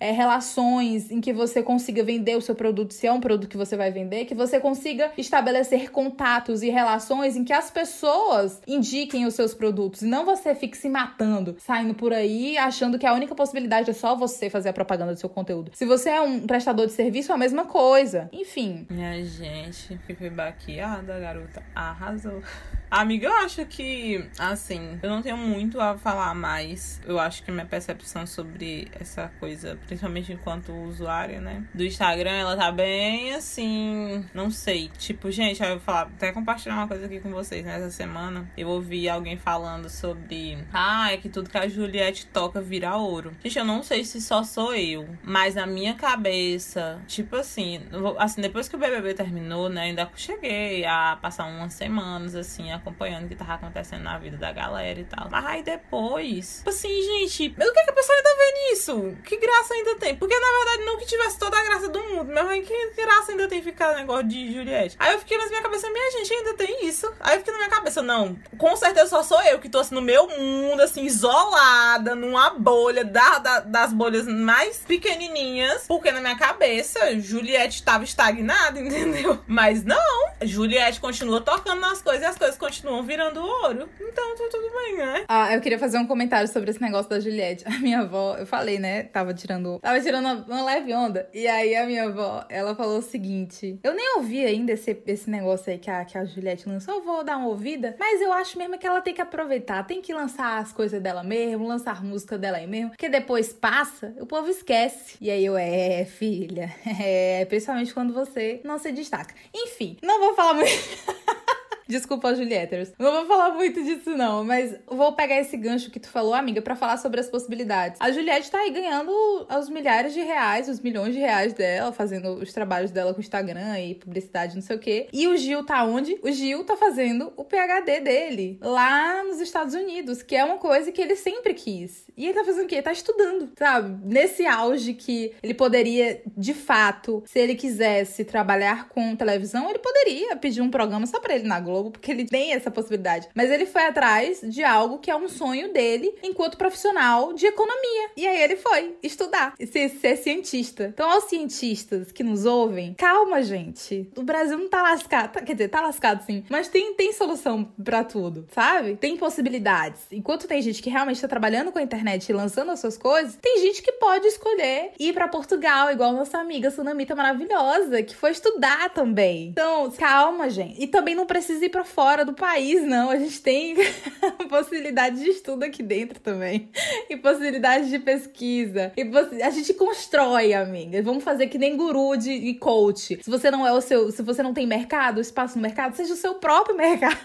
[0.00, 3.56] é, relações em que você consiga vender o seu produto, se é um produto que
[3.56, 9.26] você vai vender, que você consiga estabelecer contatos e relações em que as pessoas indiquem
[9.26, 13.12] os seus produtos e não você fique se matando, saindo por aí achando que a
[13.12, 15.70] única possibilidade é só você fazer a propaganda do seu conteúdo.
[15.74, 18.28] Se você é um prestador de serviço, é a mesma coisa.
[18.32, 18.86] Enfim.
[18.90, 21.62] Minha gente, fiquei baqueada, garota.
[21.74, 22.42] Arrasou.
[22.90, 26.98] Amiga, eu acho que, assim, eu não tenho muito a falar mais.
[27.06, 32.56] Eu acho que minha percepção sobre essa coisa, principalmente enquanto usuária, né, do Instagram, ela
[32.56, 34.90] tá bem assim, não sei.
[34.98, 38.50] Tipo, gente, eu vou falar, até compartilhar uma coisa aqui com vocês nessa né, semana.
[38.56, 43.32] Eu ouvi alguém falando sobre, ah, é que tudo que a Juliette toca vira ouro.
[43.42, 47.80] Gente, eu não sei se só sou eu, mas na minha cabeça, tipo assim,
[48.18, 53.26] assim, depois que o BBB terminou, né, ainda cheguei a passar umas semanas assim, acompanhando
[53.26, 55.28] o que tava acontecendo na vida da galera e tal.
[55.30, 58.70] Mas aí depois, tipo assim, gente, mas o que, é que a pessoa ainda vê
[58.70, 59.16] nisso?
[59.24, 60.16] Que graça ainda tem?
[60.16, 63.48] Porque na verdade não que tivesse toda a graça do mundo, mas que graça ainda
[63.48, 64.96] tem ficar negócio de Juliette?
[64.98, 67.12] Aí eu fiquei na minha cabeça, minha gente, ainda tem isso.
[67.20, 69.94] Aí eu fiquei na minha cabeça, não, com certeza só sou eu que tô assim
[69.94, 76.20] no meu mundo, assim, isolada, numa bolha da, da das bolhas mais pequenininhas, porque na
[76.20, 79.38] minha cabeça Juliette tava estagnada, entendeu?
[79.46, 79.98] Mas não,
[80.42, 83.88] Juliette continua tocando nas coisas e as coisas continuam virando ouro.
[84.00, 85.24] Então tá tudo bem, né?
[85.28, 87.64] Ah, eu queria fazer um comentário sobre esse negócio da Juliette.
[87.68, 89.07] A minha avó, eu falei, né?
[89.12, 89.78] Tava tirando.
[89.80, 91.28] Tava tirando uma leve onda.
[91.32, 95.30] E aí a minha avó, ela falou o seguinte: Eu nem ouvi ainda esse, esse
[95.30, 96.94] negócio aí que a, que a Juliette lançou.
[96.94, 97.96] Eu vou dar uma ouvida.
[97.98, 99.86] Mas eu acho mesmo que ela tem que aproveitar.
[99.86, 102.90] Tem que lançar as coisas dela mesmo, lançar música dela aí mesmo.
[102.90, 105.16] Porque depois passa, o povo esquece.
[105.20, 106.74] E aí eu, é, filha.
[107.00, 109.32] É, principalmente quando você não se destaca.
[109.54, 110.72] Enfim, não vou falar muito.
[111.88, 112.92] Desculpa, Julietters.
[112.98, 116.60] Não vou falar muito disso, não, mas vou pegar esse gancho que tu falou, amiga,
[116.60, 117.98] para falar sobre as possibilidades.
[117.98, 119.10] A Juliette tá aí ganhando
[119.58, 123.80] os milhares de reais, os milhões de reais dela, fazendo os trabalhos dela com Instagram
[123.80, 125.08] e publicidade, não sei o quê.
[125.12, 126.18] E o Gil tá onde?
[126.22, 130.92] O Gil tá fazendo o PhD dele lá nos Estados Unidos, que é uma coisa
[130.92, 132.04] que ele sempre quis.
[132.16, 132.74] E ele tá fazendo o quê?
[132.76, 133.98] Ele tá estudando, sabe?
[134.04, 140.36] Nesse auge que ele poderia, de fato, se ele quisesse trabalhar com televisão, ele poderia
[140.36, 143.28] pedir um programa só pra ele na Globo, porque ele tem essa possibilidade.
[143.34, 148.10] Mas ele foi atrás de algo que é um sonho dele enquanto profissional de economia.
[148.16, 150.84] E aí ele foi estudar, ser, ser cientista.
[150.92, 154.10] Então, aos cientistas que nos ouvem, calma, gente.
[154.16, 155.32] O Brasil não tá lascado.
[155.32, 156.44] Tá, quer dizer, tá lascado sim.
[156.48, 158.96] Mas tem, tem solução para tudo, sabe?
[158.96, 160.02] Tem possibilidades.
[160.10, 163.36] Enquanto tem gente que realmente tá trabalhando com a internet e lançando as suas coisas,
[163.40, 168.30] tem gente que pode escolher ir para Portugal, igual nossa amiga Sunamita maravilhosa, que foi
[168.30, 169.48] estudar também.
[169.48, 170.82] Então, calma, gente.
[170.82, 173.10] E também não precisa ir para fora do país, não.
[173.10, 173.76] A gente tem
[174.48, 176.70] possibilidade de estudo aqui dentro também.
[177.08, 178.92] E possibilidade de pesquisa.
[178.96, 181.00] E a gente constrói, amiga.
[181.02, 183.18] Vamos fazer que nem guru de e coach.
[183.22, 186.14] Se você não é o seu, se você não tem mercado, espaço no mercado, seja
[186.14, 187.18] o seu próprio mercado.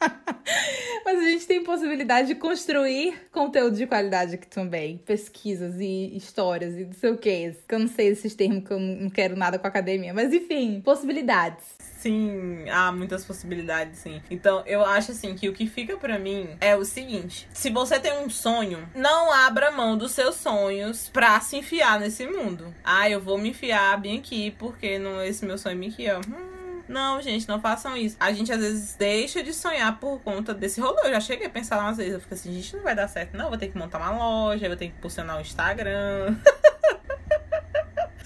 [1.04, 4.98] Mas a gente tem possibilidade de construir conteúdo de qualidade aqui também.
[4.98, 7.54] Pesquisas e histórias e não sei o que.
[7.68, 10.12] Eu não sei esses termos, que eu não quero nada com a academia.
[10.12, 11.64] Mas enfim, possibilidades.
[11.78, 14.22] Sim, há muitas possibilidades, sim.
[14.30, 17.98] Então, eu acho assim que o que fica para mim é o seguinte: se você
[17.98, 22.72] tem um sonho, não abra mão dos seus sonhos pra se enfiar nesse mundo.
[22.84, 26.20] Ah, eu vou me enfiar bem aqui porque não esse meu sonho me enfiou.
[26.28, 28.16] Hum, não, gente, não façam isso.
[28.20, 31.00] A gente às vezes deixa de sonhar por conta desse rolê.
[31.04, 32.14] Eu já cheguei a pensar umas vezes.
[32.14, 33.36] Eu fico assim, gente, não vai dar certo.
[33.36, 36.36] Não, vou ter que montar uma loja, vou ter que impulsionar o Instagram.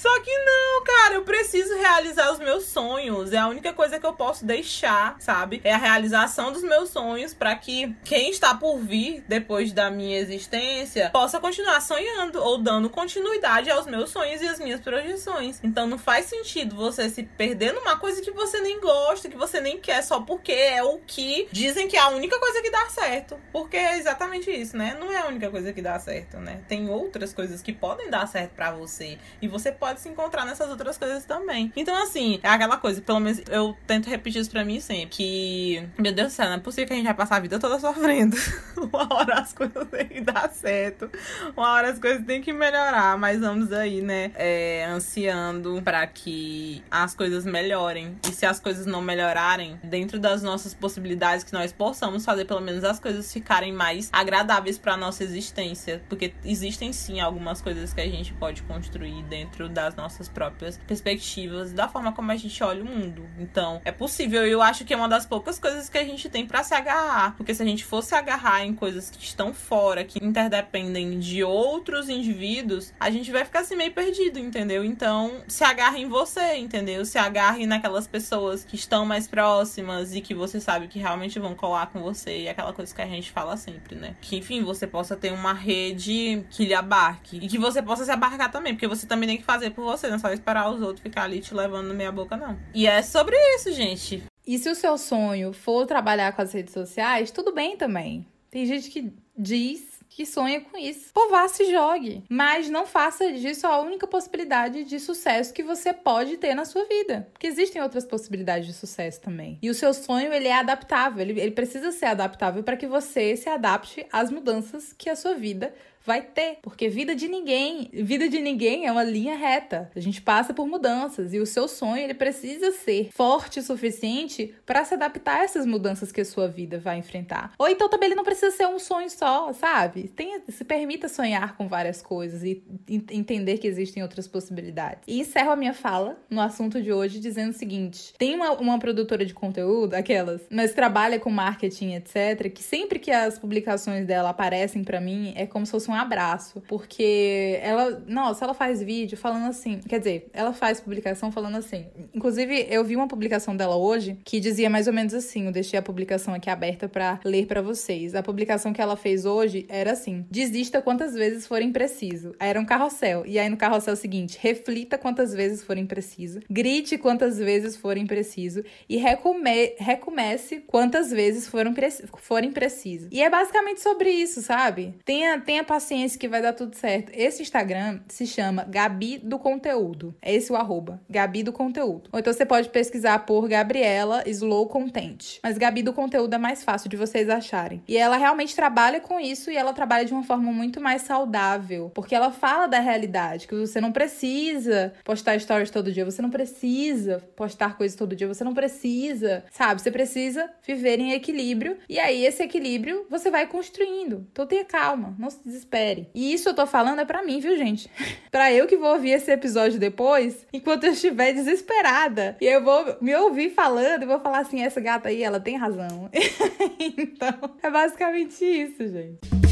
[0.00, 3.34] Só que não, cara, eu preciso realizar os meus sonhos.
[3.34, 5.60] É a única coisa que eu posso deixar, sabe?
[5.62, 10.18] É a realização dos meus sonhos para que quem está por vir depois da minha
[10.18, 15.60] existência possa continuar sonhando ou dando continuidade aos meus sonhos e às minhas projeções.
[15.62, 19.60] Então não faz sentido você se perder numa coisa que você nem gosta, que você
[19.60, 22.88] nem quer só porque é o que dizem que é a única coisa que dá
[22.88, 23.38] certo.
[23.52, 24.96] Porque é exatamente isso, né?
[24.98, 26.62] Não é a única coisa que dá certo, né?
[26.66, 30.44] Tem outras coisas que podem dar certo para você e você pode pode se encontrar
[30.44, 31.72] nessas outras coisas também.
[31.74, 35.88] Então, assim, é aquela coisa, pelo menos eu tento repetir isso pra mim sempre, que,
[35.98, 37.78] meu Deus do céu, não é possível que a gente vai passar a vida toda
[37.80, 38.36] sofrendo.
[38.76, 41.10] Uma hora as coisas têm que dar certo,
[41.54, 46.82] uma hora as coisas têm que melhorar, mas vamos aí, né, é, ansiando para que
[46.90, 48.16] as coisas melhorem.
[48.28, 52.60] E se as coisas não melhorarem, dentro das nossas possibilidades, que nós possamos fazer pelo
[52.60, 58.00] menos as coisas ficarem mais agradáveis para nossa existência, porque existem sim algumas coisas que
[58.00, 62.62] a gente pode construir dentro da das nossas próprias perspectivas, da forma como a gente
[62.62, 63.26] olha o mundo.
[63.38, 64.46] Então, é possível.
[64.46, 67.34] Eu acho que é uma das poucas coisas que a gente tem para se agarrar.
[67.36, 72.08] Porque se a gente fosse agarrar em coisas que estão fora, que interdependem de outros
[72.08, 74.84] indivíduos, a gente vai ficar assim meio perdido, entendeu?
[74.84, 77.04] Então, se agarre em você, entendeu?
[77.04, 81.54] Se agarre naquelas pessoas que estão mais próximas e que você sabe que realmente vão
[81.54, 82.40] colar com você.
[82.40, 84.14] E aquela coisa que a gente fala sempre, né?
[84.20, 87.38] Que, enfim, você possa ter uma rede que lhe abarque.
[87.38, 89.84] E que você possa se abarcar também, porque você também tem que fazer fazer por
[89.84, 92.58] você, não é só esperar os outros ficar ali te levando na minha boca, não.
[92.74, 94.22] E é sobre isso, gente.
[94.46, 98.26] E se o seu sonho for trabalhar com as redes sociais, tudo bem também.
[98.50, 101.12] Tem gente que diz que sonha com isso.
[101.14, 102.24] Pô, vá, se jogue.
[102.28, 106.84] Mas não faça disso a única possibilidade de sucesso que você pode ter na sua
[106.84, 107.28] vida.
[107.32, 109.58] Porque existem outras possibilidades de sucesso também.
[109.62, 111.22] E o seu sonho, ele é adaptável.
[111.22, 115.34] Ele, ele precisa ser adaptável para que você se adapte às mudanças que a sua
[115.34, 115.72] vida
[116.04, 119.90] vai ter, porque vida de ninguém, vida de ninguém é uma linha reta.
[119.94, 124.54] A gente passa por mudanças e o seu sonho ele precisa ser forte o suficiente
[124.64, 127.52] para se adaptar a essas mudanças que a sua vida vai enfrentar.
[127.58, 130.08] Ou então também ele não precisa ser um sonho só, sabe?
[130.08, 135.02] Tenha, se permita sonhar com várias coisas e entender que existem outras possibilidades.
[135.06, 138.78] E encerro a minha fala no assunto de hoje dizendo o seguinte: tem uma, uma
[138.78, 144.30] produtora de conteúdo, aquelas, mas trabalha com marketing, etc, que sempre que as publicações dela
[144.30, 149.16] aparecem para mim é como se fosse um abraço, porque ela, nossa, ela faz vídeo
[149.16, 151.86] falando assim, quer dizer, ela faz publicação falando assim.
[152.14, 155.78] Inclusive, eu vi uma publicação dela hoje que dizia mais ou menos assim, eu deixei
[155.78, 158.14] a publicação aqui aberta para ler para vocês.
[158.14, 162.34] A publicação que ela fez hoje era assim: desista quantas vezes forem preciso.
[162.38, 163.24] Era um carrossel.
[163.26, 167.76] E aí no carrossel é o seguinte: reflita quantas vezes forem preciso, grite quantas vezes
[167.76, 173.08] forem preciso e recome recomece quantas vezes forem, pre forem preciso.
[173.10, 174.94] E é basicamente sobre isso, sabe?
[175.04, 177.10] Tenha, tenha paciência paciência que vai dar tudo certo.
[177.14, 180.14] Esse Instagram se chama Gabi do Conteúdo.
[180.20, 182.10] É esse o arroba, Gabi do Conteúdo.
[182.12, 185.38] Ou então você pode pesquisar por Gabriela Slow Content.
[185.42, 187.82] Mas Gabi do Conteúdo é mais fácil de vocês acharem.
[187.88, 191.90] E ela realmente trabalha com isso e ela trabalha de uma forma muito mais saudável,
[191.94, 196.30] porque ela fala da realidade, que você não precisa postar stories todo dia, você não
[196.30, 199.80] precisa postar coisas todo dia, você não precisa, sabe?
[199.80, 204.26] Você precisa viver em equilíbrio e aí esse equilíbrio você vai construindo.
[204.30, 205.69] Então tenha calma, não se desespere.
[206.14, 207.90] E isso eu tô falando é para mim, viu, gente?
[208.30, 212.36] para eu que vou ouvir esse episódio depois, enquanto eu estiver desesperada.
[212.40, 215.56] E eu vou me ouvir falando e vou falar assim: essa gata aí, ela tem
[215.56, 216.10] razão.
[216.78, 219.49] então, é basicamente isso, gente.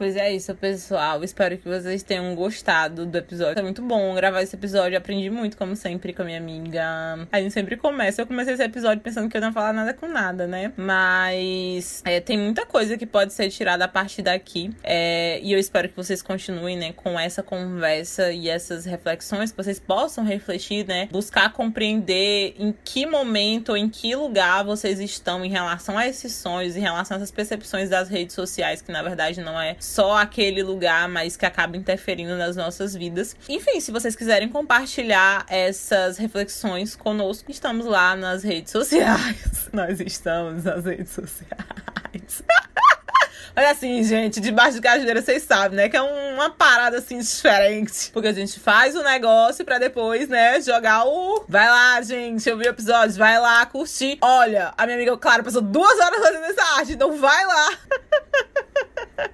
[0.00, 1.22] Pois é isso, pessoal.
[1.22, 3.60] Espero que vocês tenham gostado do episódio.
[3.60, 4.96] É muito bom gravar esse episódio.
[4.96, 7.28] Aprendi muito, como sempre, com a minha amiga.
[7.30, 8.22] A gente sempre começa.
[8.22, 10.72] Eu comecei esse episódio pensando que eu não ia falar nada com nada, né?
[10.74, 14.74] Mas é, tem muita coisa que pode ser tirada a partir daqui.
[14.82, 19.56] É, e eu espero que vocês continuem, né, com essa conversa e essas reflexões, que
[19.58, 21.10] vocês possam refletir, né?
[21.12, 26.32] Buscar compreender em que momento ou em que lugar vocês estão em relação a esses
[26.32, 30.18] sonhos, em relação a essas percepções das redes sociais, que na verdade não é só
[30.18, 33.36] aquele lugar, mas que acaba interferindo nas nossas vidas.
[33.48, 39.68] Enfim, se vocês quiserem compartilhar essas reflexões conosco, estamos lá nas redes sociais.
[39.72, 42.42] Nós estamos nas redes sociais.
[43.56, 45.88] Olha assim, gente, debaixo de cajueira, vocês sabem, né?
[45.88, 48.10] Que é uma parada assim diferente.
[48.12, 51.44] Porque a gente faz o negócio pra depois, né, jogar o.
[51.48, 54.18] Vai lá, gente, eu vi o episódio, vai lá curtir.
[54.20, 57.78] Olha, a minha amiga Clara passou duas horas fazendo essa arte, então vai lá.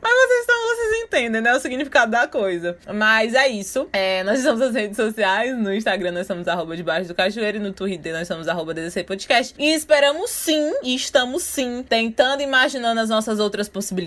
[0.03, 1.55] Mas vocês, estão, vocês entendem, né?
[1.55, 2.77] O significado da coisa.
[2.93, 3.89] Mas é isso.
[3.93, 5.57] É, nós estamos nas redes sociais.
[5.57, 7.59] No Instagram nós somos arroba debaixo do cajueiro.
[7.59, 9.55] E no Twitter nós somos arroba DDC Podcast.
[9.57, 14.06] E esperamos sim, e estamos sim, tentando imaginando as nossas outras possibilidades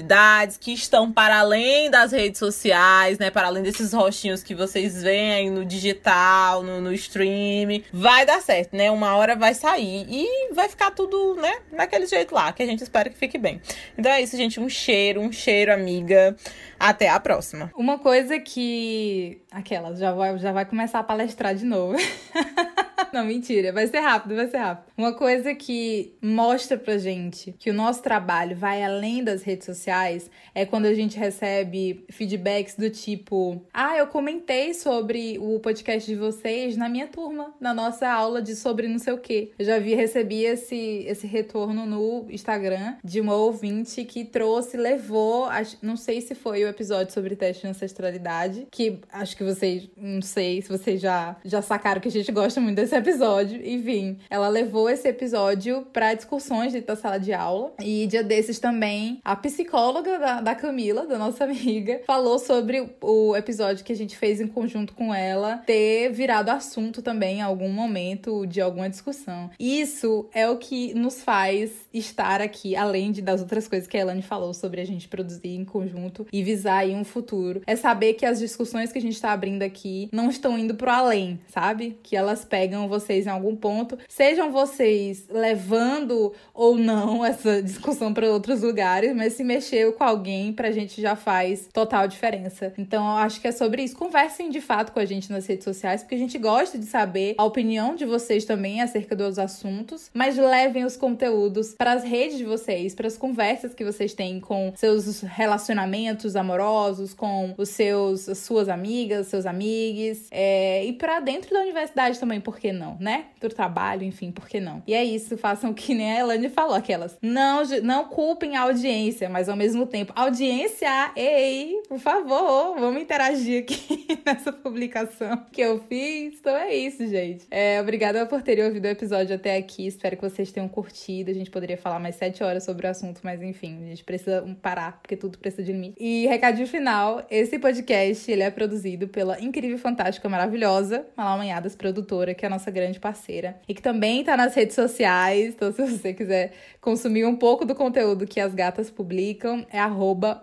[0.59, 3.29] que estão para além das redes sociais, né?
[3.29, 7.81] Para além desses rostinhos que vocês veem no digital, no, no stream.
[7.91, 8.89] Vai dar certo, né?
[8.91, 11.59] Uma hora vai sair e vai ficar tudo, né?
[11.71, 13.61] Daquele jeito lá, que a gente espera que fique bem.
[13.97, 14.59] Então é isso, gente.
[14.59, 16.35] Um cheiro, um cheiro, amiga.
[16.79, 17.71] Até a próxima.
[17.75, 19.41] Uma coisa que.
[19.51, 21.97] Aquela, já vai, já vai começar a palestrar de novo.
[23.11, 23.71] Não, mentira.
[23.71, 24.91] Vai ser rápido, vai ser rápido.
[24.97, 30.29] Uma coisa que mostra pra gente que o nosso trabalho vai além das redes sociais
[30.53, 36.15] é quando a gente recebe feedbacks do tipo: Ah, eu comentei sobre o podcast de
[36.15, 39.51] vocês na minha turma, na nossa aula de sobre não sei o quê.
[39.57, 45.47] Eu já vi, recebi esse, esse retorno no Instagram de uma ouvinte que trouxe, levou,
[45.81, 50.21] não sei se foi o episódio sobre teste de ancestralidade, que acho que vocês, não
[50.21, 53.65] sei se vocês já, já sacaram que a gente gosta muito desse episódio.
[53.65, 57.71] Enfim, ela levou esse episódio para discussões dentro da sala de aula.
[57.79, 63.33] E dia desses também, a psicóloga da, da Camila, da nossa amiga, falou sobre o
[63.33, 67.69] episódio que a gente fez em conjunto com ela ter virado assunto também em algum
[67.69, 69.49] momento de alguma discussão.
[69.57, 74.01] Isso é o que nos faz estar aqui, além de das outras coisas que a
[74.01, 77.61] Elane falou sobre a gente produzir em conjunto e visar aí um futuro.
[77.65, 80.89] É saber que as discussões que a gente está abrindo aqui não estão indo pro
[80.89, 81.97] além, sabe?
[82.03, 88.29] Que elas pegam vocês em algum ponto, sejam vocês levando ou não essa discussão para
[88.29, 92.73] outros lugares, mas se mexeu com alguém, pra gente já faz total diferença.
[92.77, 93.95] Então, eu acho que é sobre isso.
[93.95, 97.35] Conversem de fato com a gente nas redes sociais, porque a gente gosta de saber
[97.37, 102.37] a opinião de vocês também acerca dos assuntos, mas levem os conteúdos para as redes
[102.37, 108.27] de vocês, para as conversas que vocês têm com seus relacionamentos amorosos, com os seus,
[108.29, 112.97] as suas amigas, seus amigos, é, e para dentro da universidade também, por que não,
[112.99, 113.25] né?
[113.39, 114.81] Do trabalho, enfim, por que não?
[114.87, 117.17] E é isso, façam o que nem a Elane falou, aquelas.
[117.21, 123.63] Não, não culpem a audiência, mas ao mesmo tempo, audiência, ei, por favor, vamos interagir
[123.63, 126.35] aqui nessa publicação que eu fiz.
[126.39, 127.45] Então é isso, gente.
[127.51, 129.85] É, obrigada por terem ouvido o episódio até aqui.
[129.87, 131.31] Espero que vocês tenham curtido.
[131.31, 134.45] A gente poderia falar mais sete horas sobre o assunto, mas enfim, a gente precisa
[134.61, 135.95] parar, porque tudo precisa de limite.
[135.99, 142.45] E recadinho final: esse podcast ele é produzido pela incrível, fantástica, maravilhosa Malamanhadas Produtora, que
[142.45, 143.59] é a nossa grande parceira.
[143.67, 145.53] E que também tá nas redes sociais.
[145.55, 149.79] Então, se você quiser consumir um pouco do conteúdo que as gatas publicam, é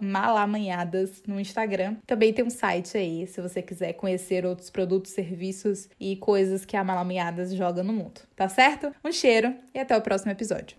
[0.01, 1.97] malamanhadas no Instagram.
[2.07, 6.77] Também tem um site aí, se você quiser conhecer outros produtos, serviços e coisas que
[6.77, 8.21] a Malamanhadas joga no mundo.
[8.35, 8.93] Tá certo?
[9.05, 10.77] Um cheiro e até o próximo episódio.